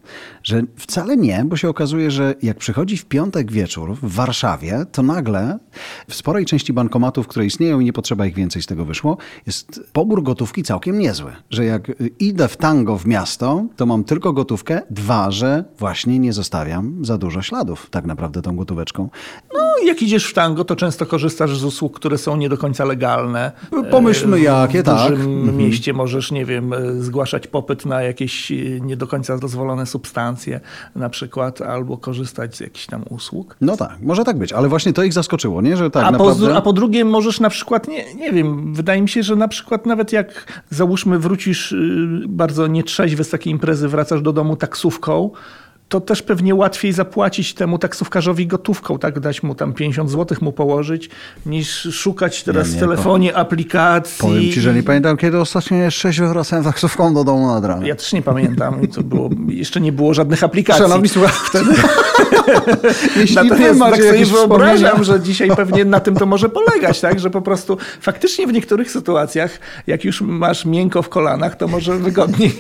że 0.44 0.62
wcale 0.76 1.18
nie, 1.18 1.46
bo 1.46 1.58
się 1.58 1.70
okazuje, 1.70 2.12
że 2.12 2.36
jak 2.42 2.58
przychodzi 2.58 2.98
w 2.98 3.06
piątek 3.06 3.52
wieczór 3.52 3.96
w 3.96 4.14
Warszawie, 4.14 4.86
to 4.92 5.04
nagle 5.04 5.60
w 6.08 6.16
sporej 6.16 6.46
części 6.46 6.74
bankomatów, 6.74 7.28
które 7.28 7.46
istnieją 7.46 7.80
i 7.80 7.86
nie 7.86 7.94
potrzeba 7.94 8.26
ich 8.26 8.36
więcej 8.36 8.62
z 8.62 8.66
tego 8.66 8.86
wyszło, 8.86 9.18
jest 9.46 9.82
pobór 9.94 10.24
gotówki 10.24 10.64
całkiem 10.64 11.00
niezły. 11.00 11.32
Że 11.50 11.66
jak 11.66 11.92
idę 12.20 12.48
w 12.48 12.58
tango 12.58 12.98
w 12.98 13.06
miasto, 13.06 13.66
to 13.76 13.86
mam 13.86 14.04
tylko 14.04 14.34
gotówkę, 14.34 14.82
dwa, 14.90 15.32
że 15.32 15.64
właśnie 15.80 16.20
nie 16.20 16.34
zostawiam 16.34 17.06
za 17.06 17.18
dużo 17.18 17.42
śladów 17.42 17.90
tak 17.90 18.06
naprawdę 18.06 18.42
tą 18.42 18.56
gotóweczką. 18.56 19.10
No, 19.54 19.69
jak 19.86 20.02
idziesz 20.02 20.26
w 20.26 20.34
tango, 20.34 20.66
to 20.66 20.76
często 20.76 21.06
korzystasz 21.06 21.58
z 21.58 21.64
usług, 21.64 21.96
które 21.96 22.18
są 22.18 22.38
nie 22.38 22.50
do 22.50 22.58
końca 22.58 22.86
legalne. 22.86 23.52
Pomyślmy 23.92 24.40
jakie, 24.40 24.84
tak. 24.84 24.98
W 24.98 25.10
dużym 25.10 25.40
mhm. 25.40 25.58
mieście 25.58 25.94
możesz, 25.94 26.32
nie 26.32 26.46
wiem, 26.46 26.74
zgłaszać 27.00 27.48
popyt 27.48 27.86
na 27.86 28.02
jakieś 28.02 28.52
nie 28.82 28.98
do 28.98 29.08
końca 29.08 29.38
dozwolone 29.38 29.86
substancje 29.86 30.60
na 30.96 31.10
przykład, 31.10 31.62
albo 31.62 31.98
korzystać 31.98 32.56
z 32.56 32.60
jakichś 32.60 32.86
tam 32.86 33.04
usług. 33.10 33.56
No 33.62 33.78
tak, 33.78 33.98
może 34.02 34.24
tak 34.24 34.38
być, 34.38 34.54
ale 34.54 34.70
właśnie 34.70 34.94
to 34.94 35.04
ich 35.04 35.14
zaskoczyło, 35.14 35.62
nie? 35.62 35.78
Że 35.78 35.92
tak 35.92 36.06
a, 36.06 36.12
naprawdę... 36.12 36.48
po, 36.48 36.56
a 36.56 36.62
po 36.62 36.74
drugie 36.74 37.06
możesz 37.06 37.40
na 37.40 37.50
przykład, 37.50 37.88
nie, 37.88 38.16
nie 38.16 38.32
wiem, 38.32 38.74
wydaje 38.74 39.02
mi 39.02 39.10
się, 39.10 39.24
że 39.24 39.36
na 39.36 39.48
przykład 39.48 39.86
nawet 39.86 40.14
jak 40.14 40.62
załóżmy 40.70 41.20
wrócisz 41.20 41.72
y, 41.72 42.24
bardzo 42.28 42.68
nietrzeźwy 42.68 43.24
z 43.24 43.30
takiej 43.30 43.54
imprezy, 43.54 43.88
wracasz 43.88 44.22
do 44.22 44.34
domu 44.34 44.56
taksówką, 44.56 45.32
to 45.90 46.02
też 46.02 46.22
pewnie 46.22 46.56
łatwiej 46.56 46.94
zapłacić 46.94 47.54
temu 47.54 47.80
taksówkarzowi 47.80 48.48
gotówką, 48.48 49.00
tak? 49.00 49.20
Dać 49.20 49.44
mu 49.44 49.56
tam 49.56 49.74
50 49.74 50.12
zł 50.12 50.38
mu 50.42 50.52
położyć, 50.52 51.10
niż 51.46 51.88
szukać 51.92 52.44
teraz 52.44 52.68
nie, 52.68 52.74
nie, 52.74 52.78
w 52.78 52.80
telefonie 52.80 53.36
aplikacji. 53.36 54.22
Powiem 54.22 54.52
ci, 54.52 54.62
że 54.62 54.74
nie 54.74 54.84
pamiętam, 54.84 55.18
kiedy 55.18 55.40
ostatnio 55.40 55.78
jeszcze 55.78 56.12
wracałem 56.12 56.66
taksówką 56.66 57.14
do 57.14 57.24
domu 57.24 57.48
nad 57.48 57.66
ranem. 57.66 57.86
Ja 57.86 57.96
też 57.96 58.14
nie 58.14 58.22
pamiętam. 58.22 58.88
To 58.88 59.04
było, 59.04 59.30
jeszcze 59.48 59.82
nie 59.82 59.92
było 59.92 60.14
żadnych 60.14 60.44
aplikacji. 60.44 60.84
Szanowni 60.84 61.10
słuchacze, 61.10 61.40
wtedy... 61.46 61.72
Jeśli 63.20 63.36
Natomiast 63.36 63.80
tak 63.80 64.04
sobie 64.04 64.26
wyobrażam, 64.26 65.04
że 65.04 65.20
dzisiaj 65.20 65.50
pewnie 65.56 65.86
na 65.86 66.00
tym 66.00 66.16
to 66.16 66.26
może 66.26 66.50
polegać, 66.50 67.02
tak? 67.02 67.20
Że 67.20 67.30
po 67.30 67.42
prostu 67.42 67.78
faktycznie 68.02 68.48
w 68.48 68.54
niektórych 68.54 68.92
sytuacjach, 68.92 69.60
jak 69.88 70.04
już 70.04 70.22
masz 70.22 70.66
miękko 70.66 71.02
w 71.02 71.10
kolanach, 71.10 71.56
to 71.56 71.68
może 71.68 71.98
wygodniej 71.98 72.58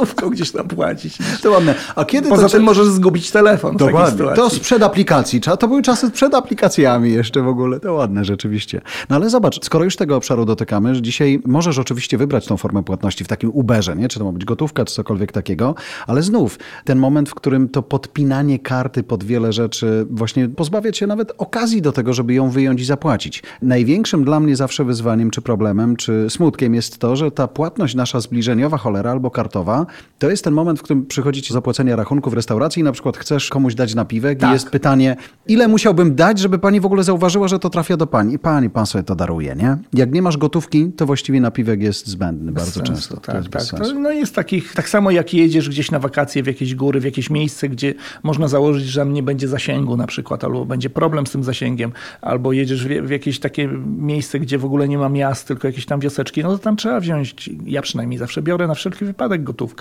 gotówką 0.00 0.30
gdzieś 0.30 0.52
tam 0.52 0.68
płacić. 0.68 1.18
To 1.42 1.50
ładne. 1.50 1.74
A 1.96 2.04
kiedy 2.04 2.28
Poza 2.28 2.42
to... 2.42 2.48
tym 2.48 2.62
możesz 2.62 2.86
zgubić 2.86 3.30
telefon 3.30 3.76
Dokładnie. 3.76 4.26
To 4.36 4.50
sprzed 4.50 4.82
aplikacji. 4.82 5.40
To 5.40 5.68
były 5.68 5.82
czasy 5.82 6.10
przed 6.10 6.34
aplikacjami 6.34 7.12
jeszcze 7.12 7.42
w 7.42 7.48
ogóle. 7.48 7.80
To 7.80 7.94
ładne 7.94 8.24
rzeczywiście. 8.24 8.80
No 9.10 9.16
ale 9.16 9.30
zobacz, 9.30 9.64
skoro 9.64 9.84
już 9.84 9.96
tego 9.96 10.16
obszaru 10.16 10.44
dotykamy, 10.44 10.94
że 10.94 11.02
dzisiaj 11.02 11.42
możesz 11.46 11.78
oczywiście 11.78 12.18
wybrać 12.18 12.46
tą 12.46 12.56
formę 12.56 12.82
płatności 12.82 13.24
w 13.24 13.28
takim 13.28 13.50
Uberze, 13.50 13.96
nie? 13.96 14.08
Czy 14.08 14.18
to 14.18 14.24
ma 14.24 14.32
być 14.32 14.44
gotówka, 14.44 14.84
czy 14.84 14.94
cokolwiek 14.94 15.32
takiego, 15.32 15.74
ale 16.06 16.22
znów 16.22 16.58
ten 16.84 16.98
moment, 16.98 17.28
w 17.28 17.34
którym 17.34 17.68
to 17.68 17.82
podpinanie 17.82 18.58
karty 18.58 19.02
pod 19.02 19.24
wiele 19.24 19.52
rzeczy 19.52 20.06
właśnie 20.10 20.48
pozbawia 20.48 20.92
cię 20.92 21.06
nawet 21.06 21.32
okazji 21.38 21.82
do 21.82 21.92
tego, 21.92 22.12
żeby 22.12 22.34
ją 22.34 22.50
wyjąć 22.50 22.80
i 22.80 22.84
zapłacić. 22.84 23.42
Największym 23.62 24.24
dla 24.24 24.40
mnie 24.40 24.56
zawsze 24.56 24.84
wyzwaniem, 24.84 25.30
czy 25.30 25.42
problemem, 25.42 25.96
czy 25.96 26.26
smutkiem 26.28 26.74
jest 26.74 26.98
to, 26.98 27.16
że 27.16 27.30
ta 27.30 27.48
płatność 27.48 27.94
nasza 27.94 28.20
zbliżeniowa 28.20 28.76
cholera 28.76 29.10
albo 29.10 29.30
kartowa 29.30 29.86
to 30.18 30.30
jest 30.30 30.44
ten 30.44 30.54
moment, 30.54 30.78
w 30.78 30.82
którym 30.82 31.06
przychodzi 31.06 31.42
ci 31.42 31.52
zapłacenie 31.52 31.96
rachunku 31.96 32.30
w 32.30 32.34
restauracji 32.34 32.80
i 32.80 32.82
na 32.82 32.92
przykład 32.92 33.16
chcesz 33.16 33.48
komuś 33.48 33.74
dać 33.74 33.94
napiwek 33.94 34.38
Tak. 34.38 34.50
i 34.50 34.52
jest 34.52 34.70
pytanie, 34.70 35.16
ile 35.46 35.68
musiałbym 35.68 36.14
dać, 36.14 36.38
żeby 36.38 36.58
pani 36.58 36.80
w 36.80 36.86
ogóle 36.86 37.04
zauważyła, 37.04 37.48
że 37.48 37.58
to 37.58 37.70
trafia 37.70 37.96
do 37.96 38.06
pani. 38.06 38.34
I 38.34 38.38
pani, 38.38 38.70
pan 38.70 38.86
sobie 38.86 39.04
to 39.04 39.14
daruje, 39.14 39.54
nie? 39.56 39.76
Jak 39.94 40.12
nie 40.12 40.22
masz 40.22 40.36
gotówki, 40.36 40.92
to 40.92 41.06
właściwie 41.06 41.40
napiwek 41.40 41.82
jest 41.82 42.06
zbędny 42.06 42.52
bardzo 42.52 42.70
sensu, 42.70 42.92
często. 42.92 43.14
to 43.14 43.20
Tak, 43.20 43.34
jest 43.34 43.48
bez 43.48 43.68
tak. 43.68 43.80
To, 43.80 43.94
no 43.94 44.10
jest 44.10 44.34
takich, 44.34 44.74
tak 44.74 44.88
samo 44.88 45.10
jak 45.10 45.34
jedziesz 45.34 45.68
gdzieś 45.68 45.90
na 45.90 45.98
wakacje 45.98 46.42
w 46.42 46.46
jakieś 46.46 46.74
góry, 46.74 47.00
w 47.00 47.04
jakieś 47.04 47.30
miejsce, 47.30 47.68
gdzie 47.68 47.94
można 48.22 48.48
założyć, 48.48 48.86
że 48.86 49.06
nie 49.06 49.22
będzie 49.22 49.48
zasięgu 49.48 49.96
na 49.96 50.06
przykład, 50.06 50.44
albo 50.44 50.64
będzie 50.64 50.90
problem 50.90 51.26
z 51.26 51.30
tym 51.30 51.44
zasięgiem, 51.44 51.92
albo 52.20 52.52
jedziesz 52.52 52.86
w, 52.86 52.88
w 53.06 53.10
jakieś 53.10 53.40
takie 53.40 53.68
miejsce, 53.98 54.40
gdzie 54.40 54.58
w 54.58 54.64
ogóle 54.64 54.88
nie 54.88 54.98
ma 54.98 55.08
miast, 55.08 55.48
tylko 55.48 55.68
jakieś 55.68 55.86
tam 55.86 56.00
wioseczki, 56.00 56.42
no 56.42 56.52
to 56.52 56.58
tam 56.58 56.76
trzeba 56.76 57.00
wziąć, 57.00 57.50
ja 57.66 57.82
przynajmniej 57.82 58.18
zawsze 58.18 58.42
biorę 58.42 58.66
na 58.66 58.74
wszelki 58.74 59.04
wypadek 59.04 59.42
gotówkę. 59.42 59.79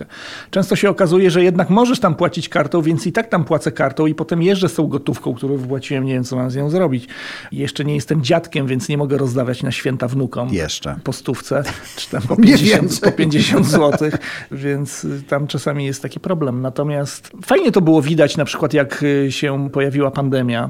Często 0.52 0.76
się 0.76 0.90
okazuje, 0.90 1.32
że 1.32 1.44
jednak 1.44 1.70
możesz 1.70 2.00
tam 2.00 2.16
płacić 2.16 2.50
kartą, 2.50 2.82
więc 2.82 3.08
i 3.08 3.12
tak 3.12 3.30
tam 3.30 3.46
płacę 3.46 3.72
kartą 3.72 4.08
i 4.08 4.16
potem 4.16 4.42
jeżdżę 4.42 4.70
z 4.70 4.74
tą 4.74 4.88
gotówką, 4.88 5.34
którą 5.34 5.58
wypłaciłem, 5.58 6.06
nie 6.06 6.14
wiem 6.14 6.24
co 6.24 6.36
mam 6.36 6.52
z 6.52 6.56
nią 6.56 6.70
zrobić. 6.70 7.08
Jeszcze 7.52 7.86
nie 7.86 7.96
jestem 7.96 8.24
dziadkiem, 8.24 8.68
więc 8.68 8.90
nie 8.90 8.98
mogę 8.98 9.18
rozdawać 9.18 9.64
na 9.64 9.72
święta 9.72 10.08
wnukom 10.08 10.50
Jeszcze. 10.54 10.96
po 11.04 11.14
stówce, 11.14 11.64
czy 11.96 12.10
tam 12.10 12.22
po 12.22 12.36
Nie 12.40 12.44
50, 12.44 12.82
więcej. 12.82 13.12
po 13.12 13.18
50 13.18 13.66
zł, 13.66 14.10
więc 14.52 15.04
y, 15.04 15.24
tam 15.28 15.48
czasami 15.48 15.86
jest 15.86 16.02
taki 16.02 16.20
problem. 16.20 16.62
Natomiast 16.62 17.32
fajnie 17.46 17.72
to 17.72 17.82
było 17.82 18.02
widać 18.02 18.38
na 18.38 18.46
przykład 18.46 18.74
jak 18.74 19.04
y, 19.04 19.32
się 19.32 19.70
pojawiła 19.70 20.12
pandemia 20.12 20.70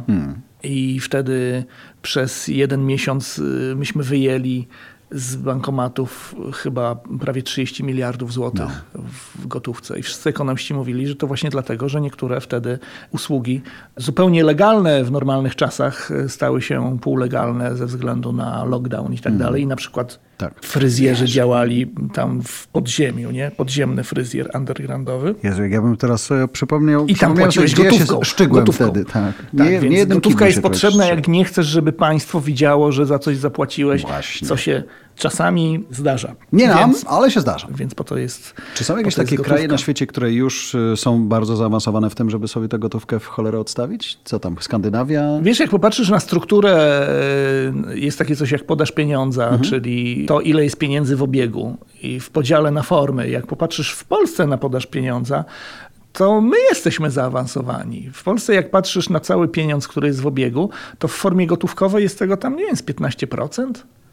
i 0.64 1.00
wtedy 1.00 1.64
przez 2.02 2.48
jeden 2.48 2.86
miesiąc 2.86 3.40
y, 3.40 3.74
myśmy 3.76 4.04
wyjęli 4.04 4.68
z 5.12 5.36
bankomatów 5.36 6.36
chyba 6.54 6.96
prawie 7.20 7.44
30 7.44 7.84
miliardów 7.84 8.34
złotych 8.34 8.86
w 8.96 9.39
gotówce. 9.50 10.00
I 10.00 10.04
wszyscy 10.04 10.30
ekonomiści 10.30 10.74
mówili, 10.74 11.08
że 11.08 11.16
to 11.16 11.28
właśnie 11.28 11.50
dlatego, 11.50 11.90
że 11.90 12.02
niektóre 12.02 12.42
wtedy 12.42 12.80
usługi 13.12 13.62
zupełnie 13.98 14.44
legalne 14.44 15.04
w 15.04 15.12
normalnych 15.12 15.56
czasach 15.56 16.12
y, 16.12 16.30
stały 16.30 16.62
się 16.62 16.98
półlegalne 17.02 17.76
ze 17.76 17.86
względu 17.86 18.32
na 18.34 18.64
lockdown 18.66 19.14
i 19.14 19.20
tak 19.20 19.38
dalej. 19.38 19.64
I 19.64 19.68
na 19.68 19.76
przykład 19.76 20.20
Tak. 20.38 20.54
fryzjerzy 20.66 21.26
działali 21.26 21.92
tam 22.14 22.42
w 22.44 22.68
podziemiu, 22.68 23.32
nie? 23.32 23.52
Podziemny 23.58 24.04
fryzjer 24.04 24.50
undergroundowy. 24.56 25.36
Jezu, 25.44 25.62
jak 25.64 25.72
ja 25.72 25.82
bym 25.82 25.98
teraz 25.98 26.24
sobie 26.24 26.48
przypomniał, 26.48 27.06
I 27.08 27.16
tam 27.16 27.36
płaciłeś 27.36 27.76
gotówką. 27.76 28.20
się 28.20 28.26
szczygłem 28.26 28.66
gotówką. 28.66 28.86
wtedy. 28.86 29.06
Tak, 29.06 29.34
Tak, 29.58 29.68
nie, 29.70 29.90
nie 29.90 30.06
gotówka 30.06 30.48
jest 30.48 30.62
potrzebna, 30.62 31.06
jak 31.06 31.28
nie 31.28 31.46
chcesz, 31.46 31.68
żeby 31.68 31.94
państwo 31.94 32.42
widziało, 32.42 32.92
że 32.92 33.06
za 33.06 33.20
coś 33.20 33.38
zapłaciłeś, 33.38 34.02
Właśnie. 34.02 34.48
co 34.48 34.58
się 34.58 34.84
czasami 35.20 35.84
zdarza. 35.92 36.36
Nie 36.54 36.68
nam, 36.68 36.78
więc, 36.80 37.06
ale 37.08 37.32
się 37.32 37.40
zdarza. 37.42 37.68
więc 37.76 37.96
po 37.96 38.04
to 38.04 38.18
jest 38.18 38.54
Czy 38.76 38.84
są 38.84 38.98
jakieś 38.98 39.16
takie 39.16 39.38
kraje 39.38 39.68
na 39.68 39.78
świecie, 39.78 40.08
które 40.08 40.32
już 40.32 40.76
y, 40.76 40.94
są 40.96 41.28
bardzo 41.28 41.56
zaawansowane 41.56 42.10
w 42.10 42.16
tym, 42.16 42.30
żeby 42.30 42.48
sobie 42.48 42.68
tę 42.68 42.80
gotówkę 42.80 43.20
w 43.20 43.26
cholerę 43.26 43.60
odstawić? 43.60 44.18
Co 44.24 44.40
tam, 44.40 44.56
Skandynawia? 44.60 45.24
Wiesz, 45.42 45.60
jak 45.60 45.70
popatrzysz 45.70 46.10
na 46.10 46.20
strukturę, 46.20 47.08
e, 47.90 47.98
jest 47.98 48.18
takie 48.18 48.36
coś 48.36 48.52
jak 48.52 48.64
podaż 48.66 48.92
pieniądza, 48.92 49.44
Mhm. 49.44 49.62
czyli 49.64 50.26
to, 50.26 50.42
ile 50.42 50.64
jest 50.64 50.78
pieniędzy 50.78 51.16
w 51.16 51.24
obiegu 51.24 51.78
i 52.02 52.20
w 52.20 52.30
podziale 52.30 52.72
na 52.72 52.84
formy. 52.84 53.30
Jak 53.30 53.48
popatrzysz 53.48 53.92
w 53.92 54.06
Polsce 54.06 54.48
na 54.48 54.58
podaż 54.58 54.86
pieniądza, 54.86 55.46
to 56.14 56.42
my 56.42 56.58
jesteśmy 56.70 57.12
zaawansowani. 57.12 58.10
W 58.14 58.24
Polsce, 58.24 58.54
jak 58.54 58.72
patrzysz 58.72 59.10
na 59.10 59.20
cały 59.20 59.48
pieniądz, 59.48 59.88
który 59.88 60.08
jest 60.08 60.22
w 60.22 60.28
obiegu, 60.28 60.70
to 61.00 61.08
w 61.08 61.12
formie 61.12 61.48
gotówkowej 61.48 62.04
jest 62.04 62.20
tego 62.20 62.38
tam, 62.38 62.56
nie 62.56 62.66
wiem, 62.66 62.76
z 62.76 62.84
15%. 62.84 63.72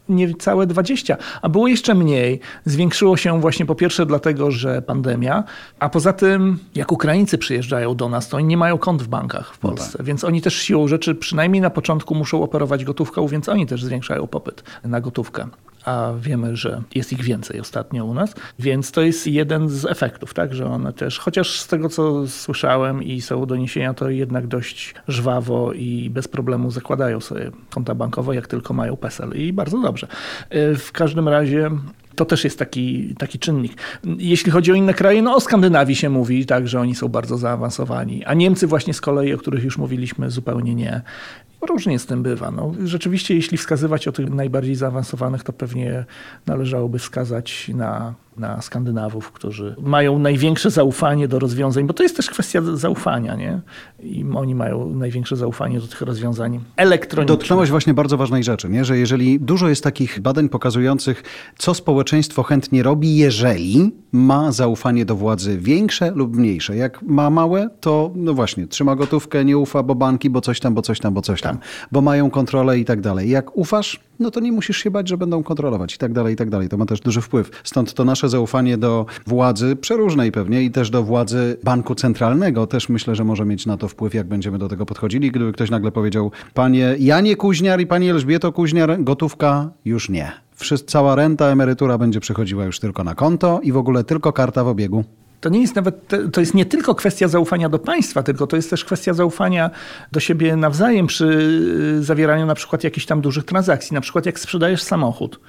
Niecałe 0.09 0.67
20, 0.67 1.17
a 1.41 1.49
było 1.49 1.67
jeszcze 1.67 1.95
mniej. 1.95 2.39
Zwiększyło 2.65 3.17
się 3.17 3.41
właśnie 3.41 3.65
po 3.65 3.75
pierwsze 3.75 4.05
dlatego, 4.05 4.51
że 4.51 4.81
pandemia, 4.81 5.43
a 5.79 5.89
poza 5.89 6.13
tym, 6.13 6.59
jak 6.75 6.91
Ukraińcy 6.91 7.37
przyjeżdżają 7.37 7.95
do 7.95 8.09
nas, 8.09 8.29
to 8.29 8.37
oni 8.37 8.47
nie 8.47 8.57
mają 8.57 8.77
kont 8.77 9.03
w 9.03 9.07
bankach 9.07 9.53
w 9.53 9.57
Polsce, 9.57 10.03
więc 10.03 10.23
oni 10.23 10.41
też 10.41 10.55
siłą 10.55 10.87
rzeczy, 10.87 11.15
przynajmniej 11.15 11.61
na 11.61 11.69
początku, 11.69 12.15
muszą 12.15 12.43
operować 12.43 12.85
gotówką, 12.85 13.27
więc 13.27 13.49
oni 13.49 13.65
też 13.65 13.83
zwiększają 13.83 14.27
popyt 14.27 14.63
na 14.83 15.01
gotówkę. 15.01 15.47
A 15.87 16.13
wiemy, 16.19 16.55
że 16.55 16.81
jest 16.95 17.13
ich 17.13 17.21
więcej 17.21 17.59
ostatnio 17.59 18.05
u 18.05 18.13
nas, 18.13 18.35
więc 18.59 18.91
to 18.91 19.01
jest 19.01 19.27
jeden 19.27 19.69
z 19.69 19.85
efektów, 19.85 20.33
tak, 20.33 20.53
że 20.53 20.65
one 20.65 20.93
też, 20.93 21.19
chociaż 21.19 21.59
z 21.59 21.67
tego 21.67 21.89
co 21.89 22.27
słyszałem 22.27 23.03
i 23.03 23.21
są 23.21 23.45
doniesienia, 23.45 23.93
to 23.93 24.09
jednak 24.09 24.47
dość 24.47 24.95
żwawo 25.07 25.73
i 25.73 26.09
bez 26.09 26.27
problemu 26.27 26.71
zakładają 26.71 27.19
sobie 27.19 27.51
konta 27.69 27.95
bankowe, 27.95 28.35
jak 28.35 28.47
tylko 28.47 28.73
mają 28.73 28.97
PESEL 28.97 29.31
i 29.35 29.53
bardzo 29.53 29.81
dobrze. 29.81 30.07
Y, 30.55 30.75
W 30.75 30.91
każdym 30.91 31.29
razie 31.29 31.71
to 32.15 32.25
też 32.25 32.43
jest 32.43 32.59
taki, 32.59 33.15
taki 33.17 33.39
czynnik. 33.39 33.73
Jeśli 34.17 34.51
chodzi 34.51 34.71
o 34.71 34.75
inne 34.75 34.93
kraje, 34.93 35.21
no 35.21 35.35
o 35.35 35.39
Skandynawii 35.39 35.95
się 35.95 36.09
mówi, 36.09 36.45
tak, 36.45 36.67
że 36.67 36.79
oni 36.79 36.95
są 36.95 37.07
bardzo 37.07 37.37
zaawansowani, 37.37 38.25
a 38.25 38.33
Niemcy 38.33 38.67
właśnie 38.67 38.93
z 38.93 39.01
kolei, 39.01 39.33
o 39.33 39.37
których 39.37 39.63
już 39.63 39.77
mówiliśmy, 39.77 40.31
zupełnie 40.31 40.75
nie. 40.75 41.01
Różnie 41.61 41.99
z 41.99 42.05
tym 42.05 42.23
bywa. 42.23 42.51
No, 42.51 42.73
rzeczywiście, 42.83 43.35
jeśli 43.35 43.57
wskazywać 43.57 44.07
o 44.07 44.11
tych 44.11 44.29
najbardziej 44.29 44.75
zaawansowanych, 44.75 45.43
to 45.43 45.53
pewnie 45.53 46.05
należałoby 46.45 46.99
wskazać 46.99 47.71
na, 47.73 48.13
na 48.39 48.61
Skandynawów, 48.61 49.31
którzy 49.31 49.75
mają 49.81 50.19
największe 50.19 50.71
zaufanie 50.71 51.27
do 51.27 51.39
rozwiązań, 51.39 51.87
bo 51.87 51.93
to 51.93 52.03
jest 52.03 52.15
też 52.15 52.29
kwestia 52.29 52.61
zaufania, 52.73 53.35
nie? 53.35 53.61
I 53.99 54.25
oni 54.35 54.55
mają 54.55 54.89
największe 54.89 55.35
zaufanie 55.35 55.79
do 55.79 55.87
tych 55.87 56.01
rozwiązań 56.01 56.59
elektronicznych. 56.77 57.39
Dotknąłeś 57.39 57.69
właśnie 57.69 57.93
bardzo 57.93 58.17
ważnej 58.17 58.43
rzeczy, 58.43 58.69
nie? 58.69 58.85
że 58.85 58.97
jeżeli 58.97 59.39
dużo 59.39 59.69
jest 59.69 59.83
takich 59.83 60.19
badań 60.19 60.49
pokazujących, 60.49 61.23
co 61.57 61.73
społeczeństwo 61.73 62.43
chętnie 62.43 62.83
robi, 62.83 63.15
jeżeli 63.15 63.91
ma 64.11 64.51
zaufanie 64.51 65.05
do 65.05 65.15
władzy 65.15 65.57
większe 65.57 66.11
lub 66.11 66.35
mniejsze. 66.35 66.75
Jak 66.75 67.01
ma 67.01 67.29
małe, 67.29 67.69
to 67.79 68.11
no 68.15 68.33
właśnie, 68.33 68.67
trzyma 68.67 68.95
gotówkę, 68.95 69.45
nie 69.45 69.57
ufa, 69.57 69.83
bo 69.83 69.95
banki, 69.95 70.29
bo 70.29 70.41
coś 70.41 70.59
tam, 70.59 70.73
bo 70.73 70.81
coś 70.81 70.99
tam, 70.99 71.13
bo 71.13 71.21
coś 71.21 71.41
tam, 71.41 71.57
bo 71.91 72.01
mają 72.01 72.29
kontrolę 72.29 72.79
i 72.79 72.85
tak 72.85 73.01
dalej. 73.01 73.29
Jak 73.29 73.57
ufasz, 73.57 73.99
no 74.19 74.31
to 74.31 74.39
nie 74.39 74.51
musisz 74.51 74.77
się 74.77 74.91
bać, 74.91 75.09
że 75.09 75.17
będą 75.17 75.43
kontrolować 75.43 75.95
i 75.95 75.97
tak 75.97 76.13
dalej, 76.13 76.33
i 76.33 76.37
tak 76.37 76.49
dalej. 76.49 76.69
To 76.69 76.77
ma 76.77 76.85
też 76.85 76.99
duży 76.99 77.21
wpływ. 77.21 77.49
Stąd 77.63 77.93
to 77.93 78.05
nasze 78.05 78.29
zaufanie 78.29 78.77
do 78.77 79.05
władzy, 79.27 79.75
przeróżnej 79.75 80.31
pewnie, 80.31 80.63
i 80.63 80.71
też 80.71 80.89
do 80.89 81.03
władzy 81.03 81.57
banku 81.63 81.95
centralnego, 81.95 82.67
też 82.67 82.89
myślę, 82.89 83.15
że 83.15 83.23
może 83.23 83.45
mieć 83.45 83.65
na 83.65 83.77
to 83.77 83.87
wpływ, 83.87 84.13
jak 84.13 84.27
będziemy 84.27 84.57
do 84.57 84.67
tego 84.67 84.85
podchodzili. 84.85 85.31
Gdyby 85.31 85.51
ktoś 85.53 85.69
nagle 85.69 85.91
powiedział, 85.91 86.31
panie 86.53 86.95
Janie 86.99 87.35
Kuźniar 87.35 87.79
i 87.81 87.87
pani 87.87 88.09
Elżbieto 88.09 88.51
Kuźniar, 88.51 89.03
gotówka 89.03 89.69
już 89.85 90.09
nie. 90.09 90.31
Wszyst- 90.55 90.89
Cała 90.89 91.15
renta, 91.15 91.45
emerytura 91.45 91.97
będzie 91.97 92.19
przychodziła 92.19 92.65
już 92.65 92.79
tylko 92.79 93.03
na 93.03 93.15
konto 93.15 93.59
i 93.63 93.71
w 93.71 93.77
ogóle 93.77 94.03
tylko 94.03 94.33
karta 94.33 94.63
w 94.63 94.67
obiegu. 94.67 95.03
To 95.41 95.49
nie 95.49 95.61
jest 95.61 95.75
nawet, 95.75 96.11
to 96.33 96.39
jest 96.41 96.53
nie 96.53 96.65
tylko 96.65 96.95
kwestia 96.95 97.27
zaufania 97.27 97.69
do 97.69 97.79
państwa, 97.79 98.23
tylko 98.23 98.47
to 98.47 98.55
jest 98.55 98.69
też 98.69 98.85
kwestia 98.85 99.13
zaufania 99.13 99.69
do 100.11 100.19
siebie 100.19 100.55
nawzajem 100.55 101.07
przy 101.07 101.25
y, 101.99 102.03
zawieraniu 102.03 102.45
na 102.45 102.55
przykład 102.55 102.83
jakichś 102.83 103.05
tam 103.05 103.21
dużych 103.21 103.43
transakcji. 103.45 103.93
Na 103.93 104.01
przykład 104.01 104.25
jak 104.25 104.39
sprzedajesz 104.39 104.81
samochód, 104.81 105.39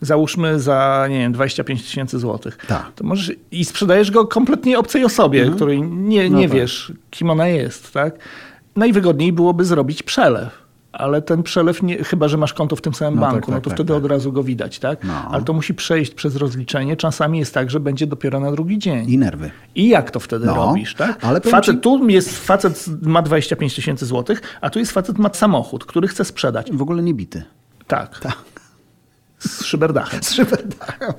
załóżmy 0.00 0.60
za, 0.60 1.06
nie 1.10 1.18
wiem, 1.18 1.32
25 1.32 1.82
tysięcy 1.82 2.18
złotych. 2.18 2.56
Tak. 2.66 2.92
To 2.94 3.04
możesz, 3.04 3.32
I 3.50 3.64
sprzedajesz 3.64 4.10
go 4.10 4.26
kompletnie 4.26 4.78
obcej 4.78 5.04
osobie, 5.04 5.50
której 5.50 5.82
nie, 5.82 6.30
No 6.30 6.38
nie 6.38 6.48
tak. 6.48 6.56
wiesz, 6.56 6.92
kim 7.10 7.30
ona 7.30 7.48
jest, 7.48 7.92
tak? 7.92 8.14
Najwygodniej 8.76 9.32
byłoby 9.32 9.64
zrobić 9.64 10.02
przelew. 10.02 10.67
Ale 10.98 11.22
ten 11.22 11.42
przelew, 11.42 11.82
nie, 11.82 12.04
chyba 12.04 12.28
że 12.28 12.36
masz 12.36 12.54
konto 12.54 12.76
w 12.76 12.80
tym 12.80 12.94
samym 12.94 13.14
No 13.14 13.20
tak, 13.26 13.32
banku, 13.32 13.50
no 13.50 13.56
tak, 13.56 13.64
to 13.64 13.70
tak, 13.70 13.76
wtedy 13.76 13.92
tak. 13.94 14.04
od 14.04 14.10
razu 14.10 14.32
go 14.32 14.42
widać, 14.42 14.78
tak? 14.78 15.04
No. 15.04 15.12
Ale 15.30 15.42
to 15.42 15.52
musi 15.52 15.74
przejść 15.74 16.14
przez 16.14 16.36
rozliczenie. 16.36 16.96
Czasami 16.96 17.38
jest 17.38 17.54
tak, 17.54 17.70
że 17.70 17.80
będzie 17.80 18.06
dopiero 18.06 18.40
na 18.40 18.52
drugi 18.52 18.78
dzień. 18.78 19.10
I 19.10 19.18
nerwy. 19.18 19.50
I 19.74 19.88
jak 19.88 20.10
to 20.10 20.20
wtedy 20.20 20.46
No, 20.46 20.54
robisz, 20.54 20.94
tak? 20.94 21.24
ale 21.24 21.40
facet, 21.40 21.74
ci- 21.76 21.80
Tu 21.80 22.08
jest 22.08 22.38
facet 22.46 22.84
ma 23.02 23.22
25 23.22 23.74
tysięcy 23.74 24.06
złotych, 24.06 24.40
a 24.60 24.70
tu 24.70 24.78
jest 24.78 24.92
facet 24.92 25.18
ma 25.18 25.30
samochód, 25.34 25.84
który 25.84 26.08
chce 26.08 26.24
sprzedać. 26.24 26.72
W 26.72 26.82
ogóle 26.82 27.02
nie 27.02 27.14
bity. 27.14 27.42
Tak. 27.86 28.20
Z 29.38 29.64
szyberdachem. 29.64 30.20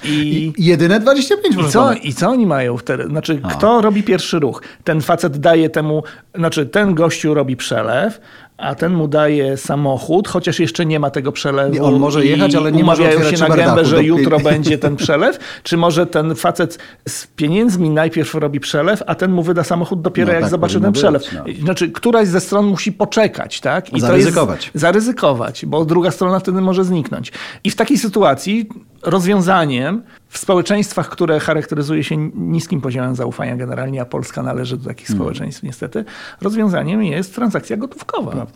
I, 0.03 0.53
I, 0.57 0.65
jedyne 0.65 0.99
25 0.99 1.55
i, 1.55 1.69
co. 1.71 1.93
I 1.93 2.13
co 2.13 2.29
oni 2.29 2.45
mają 2.45 2.77
wtedy? 2.77 3.03
Znaczy, 3.07 3.41
kto 3.51 3.81
robi 3.81 4.03
pierwszy 4.03 4.39
ruch? 4.39 4.61
Ten 4.83 5.01
facet 5.01 5.37
daje 5.37 5.69
temu, 5.69 6.03
znaczy 6.35 6.65
ten 6.65 6.95
gościu 6.95 7.33
robi 7.33 7.55
przelew, 7.55 8.21
a 8.59 8.75
ten 8.75 8.93
mu 8.93 9.07
daje 9.07 9.57
samochód, 9.57 10.27
chociaż 10.27 10.59
jeszcze 10.59 10.85
nie 10.85 10.99
ma 10.99 11.09
tego 11.09 11.31
przelewu. 11.31 11.73
Nie, 11.73 11.83
on 11.83 11.99
może 11.99 12.25
jechać, 12.25 12.55
ale 12.55 12.71
nie 12.71 12.83
może 12.83 13.31
się 13.37 13.47
na 13.47 13.55
gębę, 13.55 13.85
że 13.85 14.03
jutro 14.03 14.39
będzie 14.49 14.77
ten 14.77 14.95
przelew? 14.95 15.39
Czy 15.63 15.77
może 15.77 16.05
ten 16.05 16.35
facet 16.35 16.77
z 17.07 17.27
pieniędzmi 17.27 17.89
najpierw 17.89 18.35
robi 18.35 18.59
przelew, 18.59 19.03
a 19.07 19.15
ten 19.15 19.31
mu 19.31 19.43
wyda 19.43 19.63
samochód 19.63 20.01
dopiero 20.01 20.27
No 20.27 20.33
jak 20.33 20.41
tak 20.41 20.51
zobaczy 20.51 20.81
ten 20.81 20.91
być, 20.91 21.01
przelew? 21.01 21.33
no. 21.33 21.43
Znaczy, 21.63 21.91
któraś 21.91 22.27
ze 22.27 22.39
stron 22.39 22.65
musi 22.65 22.91
poczekać, 22.91 23.59
tak? 23.61 23.93
I 23.93 23.99
Zaryzykować. 23.99 24.59
To 24.59 24.65
jest, 24.65 24.77
zaryzykować, 24.81 25.65
bo 25.65 25.85
druga 25.85 26.11
strona 26.11 26.39
wtedy 26.39 26.61
może 26.61 26.83
zniknąć. 26.85 27.31
I 27.63 27.69
w 27.69 27.75
takiej 27.75 27.97
sytuacji 27.97 28.69
rozwiązaniem 29.03 30.01
w 30.29 30.37
społeczeństwach, 30.37 31.09
które 31.09 31.39
charakteryzuje 31.39 32.03
się 32.03 32.17
niskim 32.35 32.81
poziomem 32.81 33.15
zaufania 33.15 33.55
generalnie, 33.55 34.01
a 34.01 34.05
Polska 34.05 34.43
należy 34.43 34.77
do 34.77 34.85
takich 34.89 35.09
Mm. 35.09 35.19
społeczeństw 35.19 35.63
niestety, 35.63 36.05
rozwiązaniem 36.41 37.03
jest 37.03 37.35
transakcja 37.35 37.77
gotówkowa. 37.77 38.47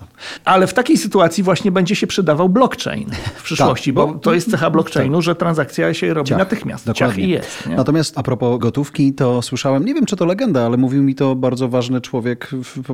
Ale 0.45 0.67
w 0.67 0.73
takiej 0.73 0.97
sytuacji 0.97 1.43
właśnie 1.43 1.71
będzie 1.71 1.95
się 1.95 2.07
przydawał 2.07 2.49
blockchain 2.49 3.09
w 3.35 3.43
przyszłości, 3.43 3.93
bo, 3.93 4.07
bo- 4.07 4.19
to 4.19 4.33
jest 4.33 4.51
cecha 4.51 4.69
blockchainu, 4.69 5.21
że 5.21 5.35
transakcja 5.35 5.93
się 5.93 6.13
robi 6.13 6.29
Ciach. 6.29 6.37
natychmiast. 6.39 6.85
Ciach 6.85 6.93
Dokładnie. 6.95 7.23
i 7.23 7.29
jest. 7.29 7.67
Nie? 7.69 7.75
Natomiast 7.75 8.17
a 8.17 8.23
propos 8.23 8.59
gotówki, 8.59 9.13
to 9.13 9.41
słyszałem, 9.41 9.85
nie 9.85 9.93
wiem 9.93 10.05
czy 10.05 10.15
to 10.15 10.25
legenda, 10.25 10.65
ale 10.65 10.77
mówił 10.77 11.03
mi 11.03 11.15
to 11.15 11.35
bardzo 11.35 11.69
ważny 11.69 12.01
człowiek, 12.01 12.49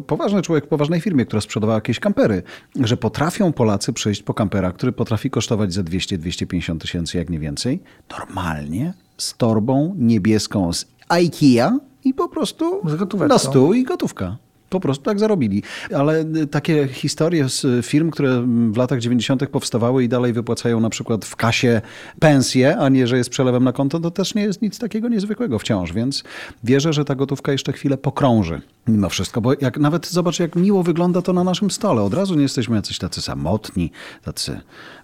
poważny 0.07 0.41
człowiek 0.41 0.65
w 0.65 0.67
poważnej 0.67 1.01
firmie, 1.01 1.25
która 1.25 1.41
sprzedawała 1.41 1.77
jakieś 1.77 1.99
kampery, 1.99 2.43
że 2.83 2.97
potrafią 2.97 3.53
Polacy 3.53 3.93
przyjść 3.93 4.23
po 4.23 4.33
kampera, 4.33 4.71
który 4.71 4.91
potrafi 4.91 5.29
kosztować 5.29 5.73
za 5.73 5.81
200-250 5.83 6.77
tysięcy, 6.79 7.17
jak 7.17 7.29
nie 7.29 7.38
więcej, 7.39 7.79
normalnie 8.19 8.93
z 9.17 9.37
torbą 9.37 9.95
niebieską 9.97 10.73
z 10.73 10.85
IKEA 11.09 11.79
i 12.03 12.13
po 12.13 12.29
prostu 12.29 12.81
na 13.27 13.37
stół 13.37 13.73
i 13.73 13.83
gotówka. 13.83 14.37
Po 14.69 14.79
prostu 14.79 15.03
tak 15.03 15.19
zarobili. 15.19 15.63
Ale 15.95 16.21
y, 16.21 16.47
takie 16.47 16.87
historie 16.87 17.49
z 17.49 17.85
firm, 17.85 18.11
które 18.11 18.45
w 18.71 18.77
latach 18.77 18.99
90. 18.99 19.47
powstawały 19.47 20.03
i 20.03 20.09
dalej 20.09 20.33
wypłacają 20.33 20.79
na 20.79 20.89
przykład 20.89 21.25
w 21.25 21.35
kasie 21.35 21.81
pensję, 22.19 22.77
a 22.77 22.89
nie, 22.89 23.07
że 23.07 23.17
jest 23.17 23.29
przelewem 23.29 23.63
na 23.63 23.73
konto, 23.73 23.99
to 23.99 24.11
też 24.11 24.35
nie 24.35 24.41
jest 24.41 24.61
nic 24.61 24.79
takiego 24.79 25.07
niezwykłego 25.07 25.59
wciąż. 25.59 25.93
Więc 25.93 26.23
wierzę, 26.63 26.93
że 26.93 27.05
ta 27.05 27.15
gotówka 27.15 27.51
jeszcze 27.51 27.73
chwilę 27.73 27.97
pokrąży 27.97 28.61
mimo 28.87 29.09
wszystko. 29.09 29.41
Bo 29.41 29.53
jak 29.61 29.77
nawet 29.77 30.07
zobacz, 30.07 30.39
jak 30.39 30.55
miło 30.55 30.83
wygląda 30.83 31.21
to 31.21 31.33
na 31.33 31.43
naszym 31.43 31.71
stole. 31.71 32.01
Od 32.01 32.13
razu 32.13 32.35
nie 32.35 32.41
jesteśmy 32.41 32.75
jacyś 32.75 32.97
tacy 32.97 33.21
samotni, 33.21 33.91
tacy, 34.23 34.59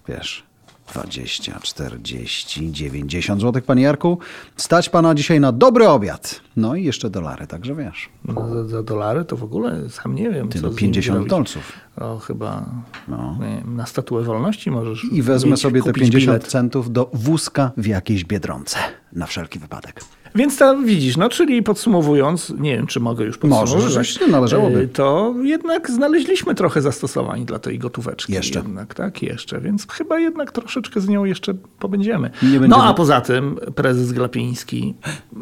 wiesz... 0.10 0.55
20, 0.93 1.60
40, 1.60 2.71
90 2.71 3.41
zł, 3.41 3.62
panie 3.65 3.84
Jarku. 3.84 4.19
Stać 4.58 4.89
pana 4.89 5.15
dzisiaj 5.15 5.39
na 5.39 5.52
dobry 5.52 5.88
obiad. 5.88 6.41
No 6.56 6.76
i 6.76 6.84
jeszcze 6.84 7.10
dolary, 7.10 7.48
także 7.48 7.76
wiesz. 7.76 8.10
No, 8.26 8.50
za, 8.50 8.67
za 8.67 8.84
dolary 8.84 9.26
to 9.26 9.38
w 9.38 9.43
ogóle 9.43 9.89
sam 9.89 10.15
nie 10.15 10.30
wiem. 10.30 10.50
Ty, 10.50 10.60
co 10.60 10.67
no 10.67 10.74
z 10.74 10.76
50 10.76 10.95
nimi 11.08 11.30
zrobić. 11.30 11.30
dolców. 11.30 11.71
O, 11.98 12.19
chyba 12.19 12.65
No. 13.08 13.38
wiem, 13.41 13.76
na 13.76 13.86
statuę 13.86 14.24
wolności 14.24 14.71
możesz 14.71 15.06
I 15.12 15.21
wezmę 15.21 15.52
mieć, 15.52 15.62
sobie 15.62 15.82
te 15.82 15.89
kupić 15.89 16.04
50 16.04 16.26
bilet. 16.38 16.48
centów 16.52 16.91
do 16.91 17.10
wózka 17.13 17.71
w 17.78 17.86
jakiejś 17.86 18.26
biedronce. 18.26 18.78
Na 19.13 19.26
wszelki 19.26 19.60
wypadek. 19.60 20.02
Więc 20.36 20.58
to 20.58 20.78
widzisz, 20.78 21.17
no 21.17 21.30
czyli 21.30 21.63
podsumowując, 21.63 22.54
nie 22.60 22.76
wiem, 22.78 22.88
czy 22.88 23.00
mogę 23.00 23.26
już 23.26 23.38
podsumować. 23.38 23.74
Możesz, 23.74 23.91
rzeczywiście 23.91 24.28
należałoby. 24.28 24.80
y, 24.80 24.88
To 24.88 25.34
jednak 25.43 25.91
znaleźliśmy 25.91 26.56
trochę 26.56 26.82
zastosowań 26.82 27.45
dla 27.45 27.60
tej 27.60 27.80
gotóweczki. 27.80 28.34
Jeszcze. 28.34 28.60
Jednak, 28.60 28.93
tak, 28.93 29.21
jeszcze. 29.21 29.62
Więc 29.62 29.88
chyba 29.91 30.19
jednak 30.19 30.52
troszeczkę 30.52 31.02
z 31.02 31.08
nią 31.08 31.26
jeszcze 31.26 31.54
pobędziemy. 31.80 32.30
Nie 32.43 32.50
będziemy. 32.50 32.67
No 32.67 32.84
a 32.84 32.93
poza 32.93 33.21
tym 33.21 33.60
prezes 33.76 34.12
Glapiński 34.13 34.93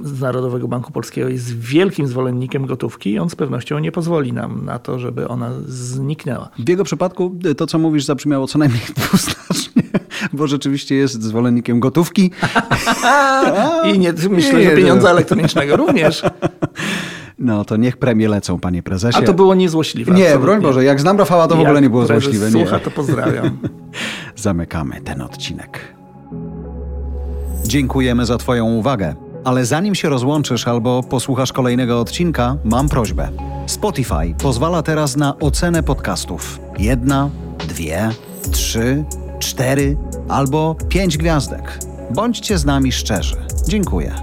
z 0.04 0.22
Narodowego 0.22 0.68
Banku 0.68 0.92
Polskiego 0.92 1.30
jest 1.30 1.60
wielkim 1.60 2.08
zwolennikiem 2.08 2.66
gotówki 2.66 3.12
i 3.12 3.20
on 3.20 3.30
z 3.30 3.36
pewnością 3.36 3.80
nie 3.80 3.92
pozwoli 3.92 4.34
nam 4.34 4.66
na 4.66 4.80
to, 4.80 5.00
żeby 5.00 5.28
ona 5.28 5.52
zniknęła. 5.68 6.50
W 6.60 6.70
jego 6.70 6.84
przypadku 6.84 7.36
y, 7.46 7.56
to, 7.56 7.68
co 7.68 7.80
mówisz, 7.80 8.06
zabrzmiało 8.06 8.48
co 8.48 8.60
najmniej 8.60 8.82
dwuznacznie, 8.98 9.83
bo 10.38 10.48
rzeczywiście 10.48 10.96
jest 10.96 11.24
zwolennikiem 11.24 11.80
gotówki. 11.80 12.32
I 13.94 14.00
nie, 14.00 14.14
myślę, 14.30 14.60
nie, 14.60 14.70
że 14.70 14.76
pieniądza 14.76 15.10
elektronicznego 15.10 15.76
również. 15.78 16.24
No 17.40 17.66
to 17.66 17.78
niech 17.78 17.98
premie 17.98 18.30
lecą, 18.30 18.60
panie 18.60 18.84
prezesie. 18.84 19.18
A 19.20 19.22
to 19.22 19.34
było 19.34 19.56
niezłośliwe. 19.56 20.12
Nie, 20.12 20.24
absolutnie. 20.24 20.46
broń 20.46 20.62
Boże, 20.62 20.84
jak 20.84 21.02
znam 21.02 21.18
Rafała, 21.18 21.48
to 21.48 21.56
w 21.56 21.60
ogóle 21.60 21.82
nie 21.82 21.90
było 21.90 22.06
złośliwe. 22.06 22.52
Słucha, 22.52 22.76
Nie. 22.78 22.82
to 22.84 22.92
pozdrawiam. 22.92 23.58
Zamykamy 24.36 25.02
ten 25.02 25.22
odcinek. 25.22 25.80
Dziękujemy 27.68 28.26
za 28.26 28.38
Twoją 28.38 28.66
uwagę. 28.66 29.16
Ale 29.44 29.66
zanim 29.66 29.96
się 29.96 30.10
rozłączysz 30.10 30.68
albo 30.68 31.04
posłuchasz 31.04 31.54
kolejnego 31.54 32.00
odcinka, 32.00 32.56
mam 32.64 32.90
prośbę. 32.90 33.30
Spotify 33.68 34.36
pozwala 34.44 34.82
teraz 34.84 35.16
na 35.18 35.40
ocenę 35.40 35.84
podcastów. 35.84 36.60
Jedna, 36.80 37.30
dwie, 37.68 38.10
trzy, 38.52 39.04
cztery 39.46 39.98
albo 40.30 40.76
pięć 40.90 41.18
gwiazdek. 41.18 41.80
Bądźcie 42.16 42.58
z 42.58 42.66
nami 42.66 42.92
szczerzy. 42.92 43.36
Dziękuję. 43.68 44.16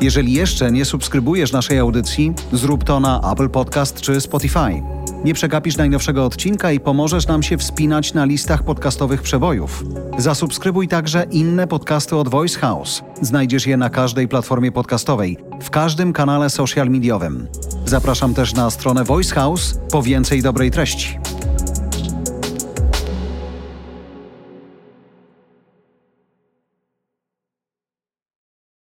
Jeżeli 0.00 0.32
jeszcze 0.32 0.72
nie 0.72 0.84
subskrybujesz 0.84 1.52
naszej 1.52 1.78
audycji, 1.78 2.32
zrób 2.52 2.84
to 2.84 3.00
na 3.00 3.32
Apple 3.32 3.48
Podcast 3.48 4.00
czy 4.00 4.20
Spotify. 4.20 4.82
Nie 5.24 5.34
przegapisz 5.34 5.76
najnowszego 5.76 6.24
odcinka 6.24 6.72
i 6.72 6.80
pomożesz 6.80 7.26
nam 7.26 7.42
się 7.42 7.58
wspinać 7.58 8.14
na 8.14 8.24
listach 8.24 8.62
podcastowych 8.62 9.22
przebojów. 9.22 9.84
Zasubskrybuj 10.18 10.88
także 10.88 11.26
inne 11.30 11.66
podcasty 11.66 12.16
od 12.16 12.28
Voice 12.28 12.58
House. 12.58 13.02
Znajdziesz 13.22 13.66
je 13.66 13.76
na 13.76 13.90
każdej 13.90 14.28
platformie 14.28 14.72
podcastowej, 14.72 15.36
w 15.62 15.70
każdym 15.70 16.12
kanale 16.12 16.50
social 16.50 16.90
mediowym. 16.90 17.48
Zapraszam 17.86 18.34
też 18.34 18.54
na 18.54 18.70
stronę 18.70 19.04
Voice 19.04 19.34
House 19.34 19.78
po 19.92 20.02
więcej 20.02 20.42
dobrej 20.42 20.70
treści. 20.70 21.19